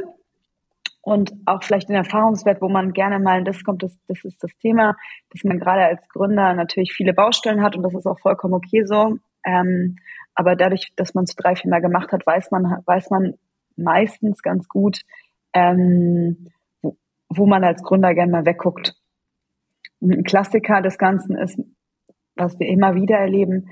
[1.05, 4.57] Und auch vielleicht den Erfahrungswert, wo man gerne mal, das kommt, das, das ist das
[4.59, 4.95] Thema,
[5.31, 8.85] dass man gerade als Gründer natürlich viele Baustellen hat und das ist auch vollkommen okay
[8.85, 9.17] so.
[9.45, 9.97] Ähm,
[10.37, 13.35] aber dadurch, dass man es drei, vier Mal gemacht hat, weiß man, weiß man
[13.77, 15.03] meistens ganz gut,
[15.53, 16.49] ähm,
[16.81, 16.97] wo,
[17.29, 18.95] wo man als Gründer gerne mal wegguckt.
[20.01, 21.61] Ein Klassiker des Ganzen ist,
[22.35, 23.69] was wir immer wieder erleben,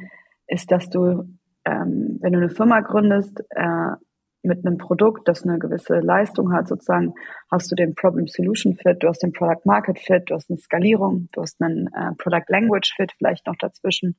[0.47, 1.25] ist, dass du,
[1.65, 3.97] ähm, wenn du eine Firma gründest, äh,
[4.43, 7.15] mit einem Produkt, das eine gewisse Leistung hat, sozusagen,
[7.51, 11.89] hast du den Problem-Solution-Fit, du hast den Product-Market-Fit, du hast eine Skalierung, du hast einen
[11.89, 14.17] äh, Product-Language-Fit vielleicht noch dazwischen.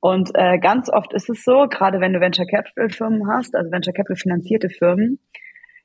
[0.00, 3.70] Und äh, ganz oft ist es so, gerade wenn du Venture Capital Firmen hast, also
[3.70, 5.18] Venture Capital finanzierte Firmen,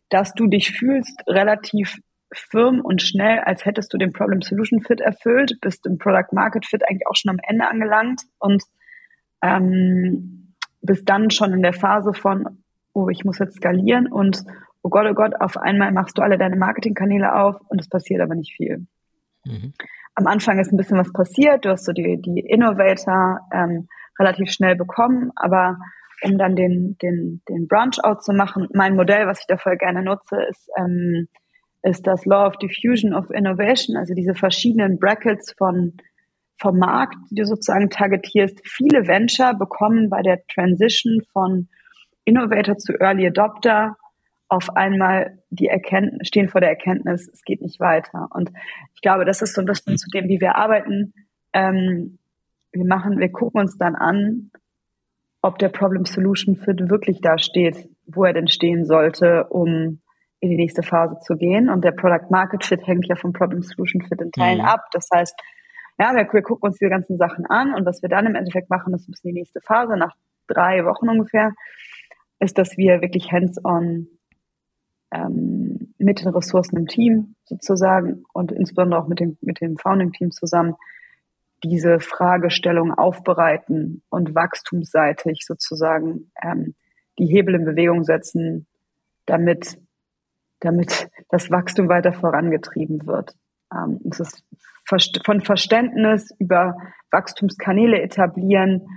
[0.10, 1.98] dass du dich fühlst relativ
[2.34, 6.66] firm und schnell, als hättest du den Problem Solution Fit erfüllt, bist im Product Market
[6.66, 8.64] Fit eigentlich auch schon am Ende angelangt und
[9.42, 14.44] ähm, bist dann schon in der Phase von, oh, ich muss jetzt skalieren und
[14.82, 18.22] oh Gott, oh Gott, auf einmal machst du alle deine Marketingkanäle auf und es passiert
[18.22, 18.86] aber nicht viel.
[19.46, 19.74] Mhm.
[20.16, 23.88] Am Anfang ist ein bisschen was passiert, du hast so die, die Innovator ähm,
[24.20, 25.78] relativ schnell bekommen, aber
[26.24, 30.38] um dann den, den, den Branch-out zu machen, mein Modell, was ich dafür gerne nutze,
[30.50, 31.28] ist, ähm,
[31.84, 35.94] ist das Law of Diffusion of Innovation, also diese verschiedenen Brackets von
[36.58, 38.62] vom Markt, die du sozusagen targetierst.
[38.64, 41.68] Viele Venture bekommen bei der Transition von
[42.24, 43.98] Innovator zu Early Adopter
[44.48, 48.28] auf einmal die Erkenntnis, stehen vor der Erkenntnis, es geht nicht weiter.
[48.32, 48.52] Und
[48.94, 51.14] ich glaube, das ist so ein bisschen zu dem, wie wir arbeiten.
[51.54, 52.20] Ähm,
[52.76, 54.52] wir machen, wir gucken uns dann an,
[55.42, 60.02] ob der Problem Solution Fit wirklich da steht, wo er denn stehen sollte, um
[60.40, 61.70] in die nächste Phase zu gehen.
[61.70, 64.66] Und der Product Market Fit hängt ja vom Problem Solution Fit in Teilen mhm.
[64.66, 64.86] ab.
[64.92, 65.36] Das heißt,
[65.98, 68.70] ja, wir, wir, gucken uns diese ganzen Sachen an und was wir dann im Endeffekt
[68.70, 70.14] machen, ist ein bisschen die nächste Phase nach
[70.48, 71.54] drei Wochen ungefähr
[72.40, 74.08] ist, dass wir wirklich hands-on
[75.12, 80.32] ähm, mit den Ressourcen im Team sozusagen und insbesondere auch mit dem, mit dem Founding-Team
[80.32, 80.76] zusammen
[81.64, 86.76] diese Fragestellung aufbereiten und wachstumsseitig sozusagen ähm,
[87.18, 88.68] die Hebel in Bewegung setzen,
[89.26, 89.78] damit,
[90.60, 93.36] damit das Wachstum weiter vorangetrieben wird.
[93.74, 94.44] Ähm, es ist
[95.26, 96.78] von Verständnis über
[97.12, 98.88] Wachstumskanäle etablieren,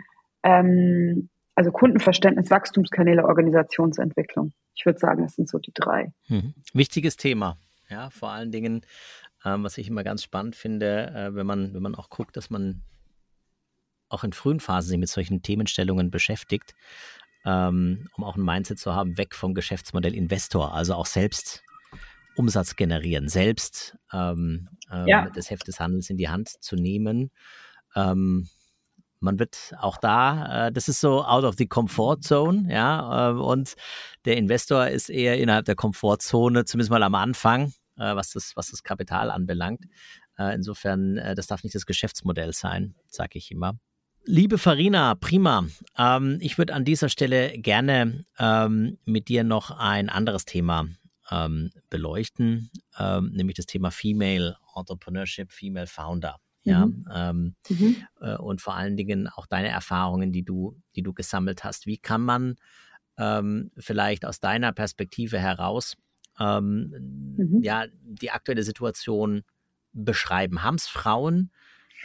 [0.43, 4.53] ähm, also Kundenverständnis, Wachstumskanäle, Organisationsentwicklung.
[4.77, 6.13] Ich würde sagen, das sind so die drei.
[6.29, 6.55] Mhm.
[6.73, 7.57] Wichtiges Thema.
[7.89, 8.83] Ja, vor allen Dingen,
[9.45, 12.51] ähm, was ich immer ganz spannend finde, äh, wenn man, wenn man auch guckt, dass
[12.51, 12.83] man
[14.09, 16.75] auch in frühen Phasen sich mit solchen Themenstellungen beschäftigt,
[17.45, 21.63] ähm, um auch ein Mindset zu haben, weg vom Geschäftsmodell Investor, also auch selbst
[22.37, 24.69] Umsatz generieren, selbst ähm,
[25.07, 25.27] ja.
[25.27, 27.31] Ähm, das Heft des Handels in die Hand zu nehmen.
[27.95, 28.49] Ähm,
[29.21, 33.33] man wird auch da, äh, das ist so out of the comfort zone, ja, äh,
[33.33, 33.75] und
[34.25, 38.71] der Investor ist eher innerhalb der Komfortzone, zumindest mal am Anfang, äh, was das, was
[38.71, 39.85] das Kapital anbelangt.
[40.39, 43.79] Äh, insofern, äh, das darf nicht das Geschäftsmodell sein, sage ich immer.
[44.25, 45.67] Liebe Farina, prima.
[45.97, 50.87] Ähm, ich würde an dieser Stelle gerne ähm, mit dir noch ein anderes Thema
[51.31, 56.37] ähm, beleuchten, ähm, nämlich das Thema Female Entrepreneurship, Female Founder.
[56.65, 57.05] Ja, mhm.
[57.11, 57.97] Ähm, mhm.
[58.21, 61.87] Äh, und vor allen Dingen auch deine Erfahrungen, die du, die du gesammelt hast.
[61.87, 62.57] Wie kann man
[63.17, 65.97] ähm, vielleicht aus deiner Perspektive heraus
[66.39, 67.63] ähm, mhm.
[67.63, 69.43] ja die aktuelle Situation
[69.93, 70.63] beschreiben?
[70.63, 71.51] Haben es Frauen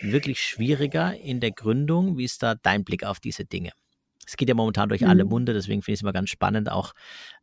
[0.01, 2.17] wirklich schwieriger in der Gründung?
[2.17, 3.71] Wie ist da dein Blick auf diese Dinge?
[4.25, 5.31] Es geht ja momentan durch alle mhm.
[5.31, 6.93] Munde, deswegen finde ich es immer ganz spannend, auch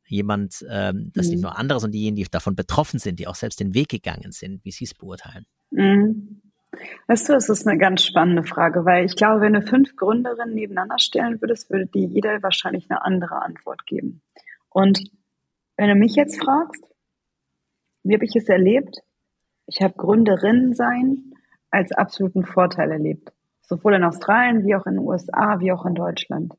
[0.07, 1.43] jemand, ähm, dass nicht mhm.
[1.43, 4.65] nur andere, sondern diejenigen, die davon betroffen sind, die auch selbst den Weg gegangen sind,
[4.65, 5.47] wie sie es beurteilen.
[5.71, 6.41] Mhm.
[7.09, 10.55] Weißt du, es ist eine ganz spannende Frage, weil ich glaube, wenn du fünf Gründerinnen
[10.55, 14.23] nebeneinander stellen würdest, würde dir jeder wahrscheinlich eine andere Antwort geben.
[14.69, 15.01] Und
[15.81, 16.85] wenn du mich jetzt fragst,
[18.03, 18.99] wie habe ich es erlebt?
[19.65, 21.33] Ich habe Gründerin sein
[21.71, 23.33] als absoluten Vorteil erlebt.
[23.63, 26.53] Sowohl in Australien wie auch in den USA wie auch in Deutschland.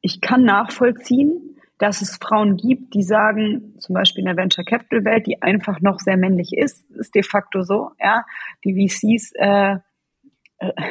[0.00, 5.04] Ich kann nachvollziehen, dass es Frauen gibt, die sagen, zum Beispiel in der Venture Capital
[5.04, 8.24] Welt, die einfach noch sehr männlich ist, ist de facto so, ja.
[8.64, 9.78] Die VCs äh,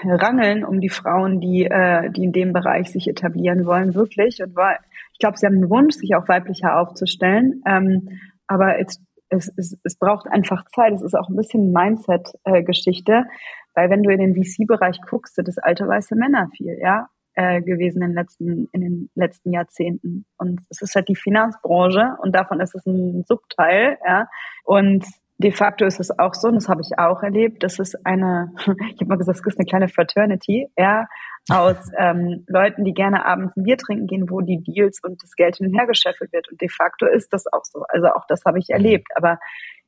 [0.04, 4.42] rangeln um die Frauen, die, äh, die in dem Bereich sich etablieren wollen, wirklich.
[4.42, 4.78] Und war,
[5.14, 7.62] ich glaube, sie haben einen Wunsch, sich auch weiblicher aufzustellen.
[7.66, 10.94] Ähm, aber es, es, es, es braucht einfach Zeit.
[10.94, 13.26] Es ist auch ein bisschen Mindset-Geschichte,
[13.74, 17.62] weil wenn du in den VC-Bereich guckst, sind das alte weiße Männer viel, ja äh,
[17.62, 22.36] gewesen in den letzten in den letzten Jahrzehnten und es ist halt die Finanzbranche und
[22.36, 24.28] davon ist es ein Subteil ja
[24.66, 25.06] und
[25.42, 28.54] de facto ist es auch so und das habe ich auch erlebt das ist eine
[28.58, 31.08] ich habe mal gesagt es ist eine kleine Fraternity ja
[31.50, 35.36] aus ähm, Leuten die gerne abends ein Bier trinken gehen wo die Deals und das
[35.36, 36.50] Geld hin und her gescheffelt wird.
[36.50, 37.84] Und de facto ist das auch so.
[37.90, 39.08] Also auch das habe ich erlebt.
[39.16, 39.40] Aber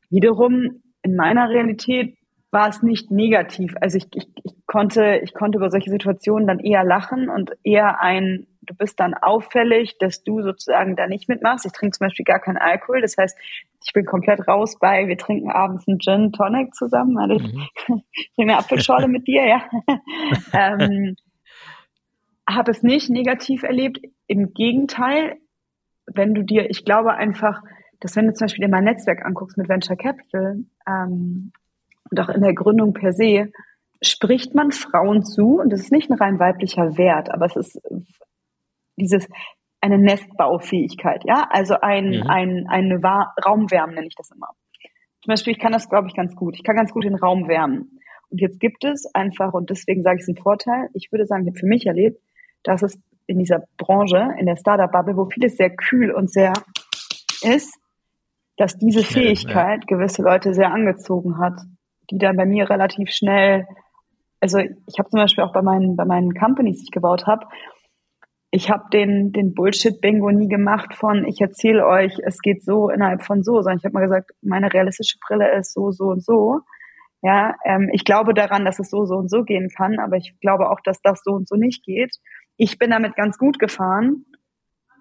[0.10, 2.18] wiederum in meiner Realität
[2.54, 3.76] war es nicht negativ.
[3.82, 8.00] Also ich, ich, ich konnte, ich konnte über solche Situationen dann eher lachen und eher
[8.00, 11.66] ein, du bist dann auffällig, dass du sozusagen da nicht mitmachst.
[11.66, 13.02] Ich trinke zum Beispiel gar keinen Alkohol.
[13.02, 13.38] Das heißt,
[13.84, 17.18] ich bin komplett raus bei, wir trinken abends einen Gin Tonic zusammen.
[17.18, 17.64] Also ich, mhm.
[18.14, 19.64] ich trinke eine Apfelschorle mit dir, ja.
[20.54, 21.16] ähm,
[22.48, 24.00] habe es nicht negativ erlebt.
[24.28, 25.38] Im Gegenteil,
[26.06, 27.62] wenn du dir, ich glaube einfach,
[28.00, 31.52] dass wenn du zum Beispiel dir mein Netzwerk anguckst mit Venture Capital, ähm,
[32.14, 33.52] und auch in der Gründung per se,
[34.04, 37.82] spricht man Frauen zu, und das ist nicht ein rein weiblicher Wert, aber es ist
[38.98, 39.28] dieses,
[39.82, 42.28] eine Nestbaufähigkeit, ja, also ein, mhm.
[42.28, 43.02] ein, eine
[43.44, 44.50] Raumwärme nenne ich das immer.
[45.24, 46.56] Zum Beispiel, ich kann das, glaube ich, ganz gut.
[46.56, 48.00] Ich kann ganz gut den Raum wärmen.
[48.30, 51.44] Und jetzt gibt es einfach, und deswegen sage ich es einen Vorteil, ich würde sagen,
[51.44, 52.22] ich habe für mich erlebt,
[52.64, 56.54] dass es in dieser Branche, in der Startup-Bubble, wo vieles sehr kühl und sehr
[57.42, 57.80] ist,
[58.58, 61.60] dass diese Fähigkeit gewisse Leute sehr angezogen hat
[62.12, 63.66] die dann bei mir relativ schnell,
[64.40, 67.46] also ich habe zum Beispiel auch bei meinen, bei meinen Companies, die ich gebaut habe,
[68.56, 73.24] ich habe den, den Bullshit-Bingo nie gemacht von, ich erzähle euch, es geht so innerhalb
[73.24, 76.60] von so, sondern ich habe mal gesagt, meine realistische Brille ist so, so und so.
[77.24, 80.36] Ja, ähm, ich glaube daran, dass es so, so und so gehen kann, aber ich
[80.40, 82.16] glaube auch, dass das so und so nicht geht.
[82.56, 84.26] Ich bin damit ganz gut gefahren.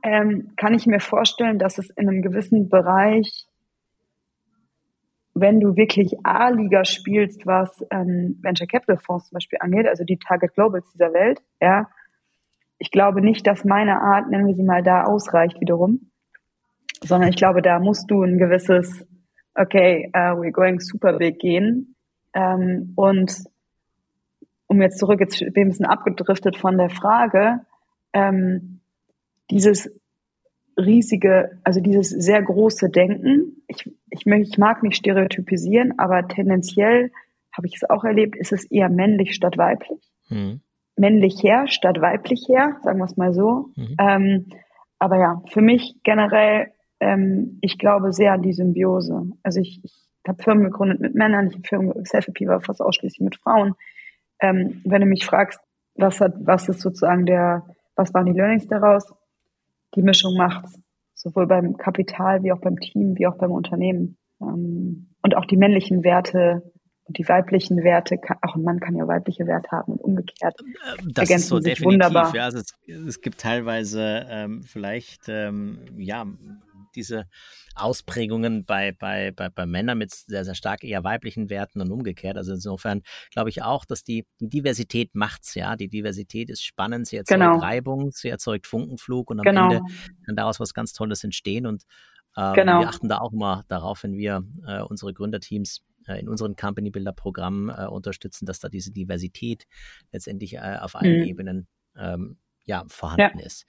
[0.02, 3.46] Ähm, kann ich mir vorstellen, dass es in einem gewissen Bereich
[5.34, 10.18] wenn du wirklich A-Liga spielst, was ähm, Venture Capital Fonds zum Beispiel angeht, also die
[10.18, 11.88] Target Globals dieser Welt, ja,
[12.78, 16.10] ich glaube nicht, dass meine Art, nennen wir sie mal, da ausreicht wiederum,
[17.02, 19.06] sondern ich glaube, da musst du ein gewisses,
[19.54, 21.94] okay, uh, we're going super big gehen
[22.34, 23.44] ähm, und
[24.66, 27.60] um jetzt zurück, jetzt bin ich ein bisschen abgedriftet von der Frage,
[28.12, 28.80] ähm,
[29.50, 29.90] dieses
[30.78, 33.61] riesige, also dieses sehr große Denken.
[33.72, 37.10] Ich, ich, ich mag nicht stereotypisieren, aber tendenziell
[37.56, 40.00] habe ich es auch erlebt, ist es eher männlich statt weiblich.
[40.28, 40.60] Mhm.
[40.96, 43.70] Männlich her statt weiblich her, sagen wir es mal so.
[43.76, 43.96] Mhm.
[43.98, 44.46] Ähm,
[44.98, 49.32] aber ja, für mich generell, ähm, ich glaube sehr an die Symbiose.
[49.42, 49.94] Also ich, ich
[50.26, 53.74] habe Firmen gegründet mit Männern, ich habe Firmen, Selfie war fast ausschließlich mit Frauen.
[54.40, 55.60] Ähm, wenn du mich fragst,
[55.94, 57.66] was hat, was ist sozusagen der,
[57.96, 59.12] was waren die Learnings daraus?
[59.94, 60.78] Die Mischung macht's.
[61.22, 64.16] Sowohl beim Kapital wie auch beim Team, wie auch beim Unternehmen.
[64.40, 66.72] Ähm, und auch die männlichen Werte
[67.04, 70.56] und die weiblichen Werte, auch ein Mann kann ja weibliche Werte haben und umgekehrt.
[71.14, 71.84] Das ist so definitiv.
[71.84, 72.34] Wunderbar.
[72.34, 76.26] Ja, also es, es, gibt teilweise ähm, vielleicht ähm, ja
[76.92, 77.26] diese
[77.74, 82.36] Ausprägungen bei, bei, bei, bei Männern mit sehr, sehr stark eher weiblichen Werten und umgekehrt.
[82.36, 85.76] Also insofern glaube ich auch, dass die, die Diversität macht's, ja.
[85.76, 87.58] Die Diversität ist spannend, sie erzeugt genau.
[87.58, 89.70] Reibung, sie erzeugt Funkenflug und am genau.
[89.70, 89.82] Ende
[90.26, 91.66] kann daraus was ganz Tolles entstehen.
[91.66, 91.84] Und
[92.36, 92.80] ähm, genau.
[92.80, 96.90] wir achten da auch immer darauf, wenn wir äh, unsere Gründerteams äh, in unseren Company
[96.90, 99.66] Builder Programmen äh, unterstützen, dass da diese Diversität
[100.12, 101.26] letztendlich äh, auf allen mhm.
[101.26, 103.46] Ebenen ähm, ja, vorhanden ja.
[103.46, 103.66] ist.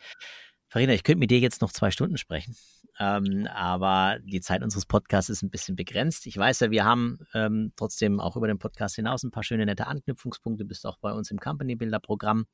[0.74, 2.56] Farina, ich könnte mit dir jetzt noch zwei Stunden sprechen,
[2.98, 6.26] ähm, aber die Zeit unseres Podcasts ist ein bisschen begrenzt.
[6.26, 9.68] Ich weiß ja, wir haben ähm, trotzdem auch über den Podcast hinaus ein paar schöne,
[9.68, 10.64] nette Anknüpfungspunkte.
[10.64, 12.48] Du bist auch bei uns im Company Builder Programm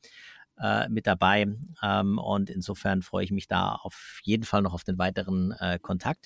[0.60, 1.48] äh, mit dabei
[1.82, 5.80] ähm, und insofern freue ich mich da auf jeden Fall noch auf den weiteren äh,
[5.82, 6.26] Kontakt.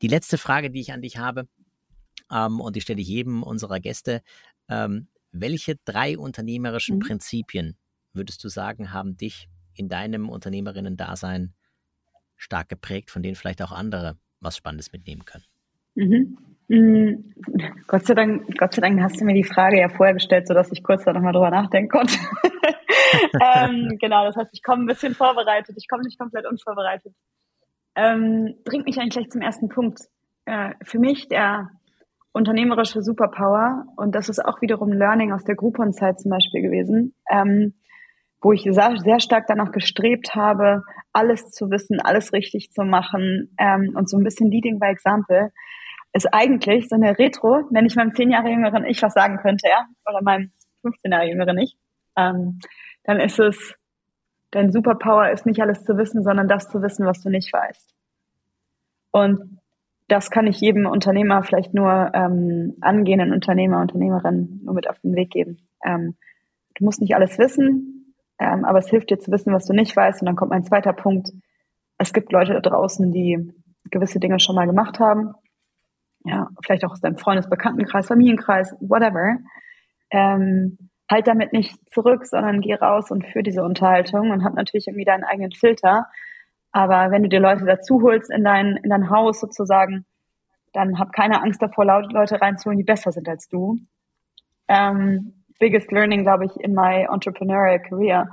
[0.00, 1.46] Die letzte Frage, die ich an dich habe,
[2.32, 4.22] ähm, und die stelle ich jedem unserer Gäste.
[4.70, 7.00] Ähm, welche drei unternehmerischen mhm.
[7.00, 7.76] Prinzipien
[8.14, 11.54] würdest du sagen, haben dich in deinem Unternehmerinnen-Dasein
[12.36, 15.44] stark geprägt, von denen vielleicht auch andere was Spannendes mitnehmen können?
[15.94, 16.38] Mhm.
[16.68, 17.34] Mhm.
[17.86, 20.70] Gott, sei Dank, Gott sei Dank hast du mir die Frage ja vorher gestellt, sodass
[20.70, 22.14] ich kurz da nochmal drüber nachdenken konnte.
[23.40, 27.14] ähm, genau, das heißt, ich komme ein bisschen vorbereitet, ich komme nicht komplett unvorbereitet.
[27.96, 30.00] Ähm, bringt mich eigentlich gleich zum ersten Punkt.
[30.44, 31.70] Äh, für mich der
[32.32, 37.74] unternehmerische Superpower, und das ist auch wiederum Learning aus der Groupon-Zeit zum Beispiel gewesen, ähm,
[38.40, 40.82] wo ich sehr, stark danach gestrebt habe,
[41.12, 45.50] alles zu wissen, alles richtig zu machen ähm, und so ein bisschen Leading by Example,
[46.12, 49.68] ist eigentlich so eine Retro, wenn ich meinem zehn Jahre jüngeren Ich was sagen könnte,
[49.68, 51.76] ja, oder meinem 15 Jahre jüngeren Ich,
[52.16, 52.60] ähm,
[53.04, 53.74] dann ist es,
[54.50, 57.94] dein Superpower ist nicht alles zu wissen, sondern das zu wissen, was du nicht weißt.
[59.10, 59.58] Und
[60.06, 65.14] das kann ich jedem Unternehmer, vielleicht nur ähm, angehenden Unternehmer, Unternehmerin nur mit auf den
[65.14, 65.58] Weg geben.
[65.84, 66.16] Ähm,
[66.76, 67.97] du musst nicht alles wissen,
[68.38, 70.22] ähm, aber es hilft dir zu wissen, was du nicht weißt.
[70.22, 71.30] Und dann kommt mein zweiter Punkt.
[71.98, 73.52] Es gibt Leute da draußen, die
[73.90, 75.34] gewisse Dinge schon mal gemacht haben.
[76.24, 79.38] Ja, vielleicht auch aus deinem Freundes-, Bekanntenkreis, Familienkreis, whatever.
[80.10, 84.88] Ähm, halt damit nicht zurück, sondern geh raus und führ diese Unterhaltung und hab natürlich
[84.88, 86.06] irgendwie deinen eigenen Filter.
[86.70, 90.04] Aber wenn du dir Leute dazu holst in dein, in dein Haus sozusagen,
[90.72, 93.78] dann hab keine Angst davor, Leute reinzuholen, die besser sind als du.
[94.68, 98.28] Ähm, biggest learning, glaube ich, in my entrepreneurial career.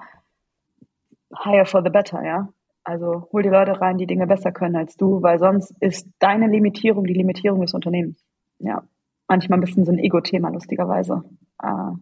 [1.43, 2.49] Hire for the better, ja.
[2.83, 6.47] Also hol die Leute rein, die Dinge besser können als du, weil sonst ist deine
[6.47, 8.23] Limitierung die Limitierung des Unternehmens.
[8.59, 8.83] Ja,
[9.27, 11.23] manchmal ein bisschen so ein Ego-Thema, lustigerweise.
[11.57, 11.95] Ah,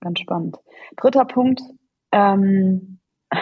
[0.00, 0.58] ganz spannend.
[0.96, 1.62] Dritter Punkt
[2.10, 2.98] ähm,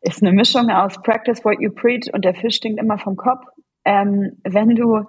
[0.00, 3.46] ist eine Mischung aus Practice what you preach und der Fisch stinkt immer vom Kopf.
[3.84, 5.04] Ähm, wenn du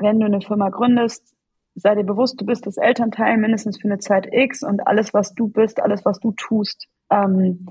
[0.00, 1.36] wenn du eine Firma gründest,
[1.74, 5.34] sei dir bewusst, du bist das Elternteil mindestens für eine Zeit X und alles, was
[5.34, 7.66] du bist, alles, was du tust, ähm,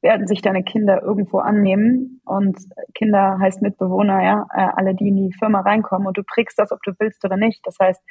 [0.00, 2.20] werden sich deine Kinder irgendwo annehmen.
[2.24, 2.58] Und
[2.94, 6.72] Kinder heißt Mitbewohner, ja, äh, alle, die in die Firma reinkommen und du prägst das,
[6.72, 7.60] ob du willst oder nicht.
[7.64, 8.02] Das heißt,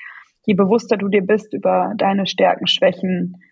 [0.46, 3.44] je bewusster du dir bist über deine Stärken, Schwächen,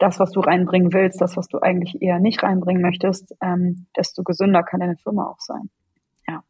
[0.00, 4.24] das, was du reinbringen willst, das, was du eigentlich eher nicht reinbringen möchtest, ähm, desto
[4.24, 5.70] gesünder kann deine Firma auch sein.
[6.26, 6.42] Ja,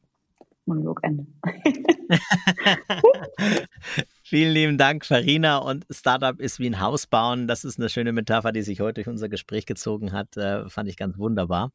[0.64, 1.26] Monolog Ende.
[4.34, 5.58] Vielen lieben Dank, Farina.
[5.58, 7.46] Und Startup ist wie ein Haus bauen.
[7.46, 10.36] Das ist eine schöne Metapher, die sich heute durch unser Gespräch gezogen hat.
[10.36, 11.70] Äh, fand ich ganz wunderbar.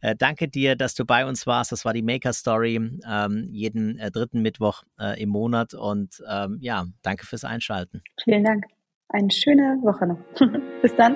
[0.00, 1.70] Äh, danke dir, dass du bei uns warst.
[1.70, 5.74] Das war die Maker Story, ähm, jeden äh, dritten Mittwoch äh, im Monat.
[5.74, 8.00] Und ähm, ja, danke fürs Einschalten.
[8.24, 8.64] Vielen Dank.
[9.10, 10.18] Eine schöne Woche noch.
[10.80, 11.14] Bis dann.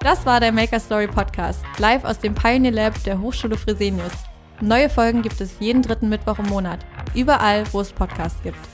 [0.00, 4.12] Das war der Maker Story Podcast, live aus dem Pioneer Lab der Hochschule Fresenius.
[4.62, 6.78] Neue Folgen gibt es jeden dritten Mittwoch im Monat,
[7.14, 8.71] überall, wo es Podcasts gibt.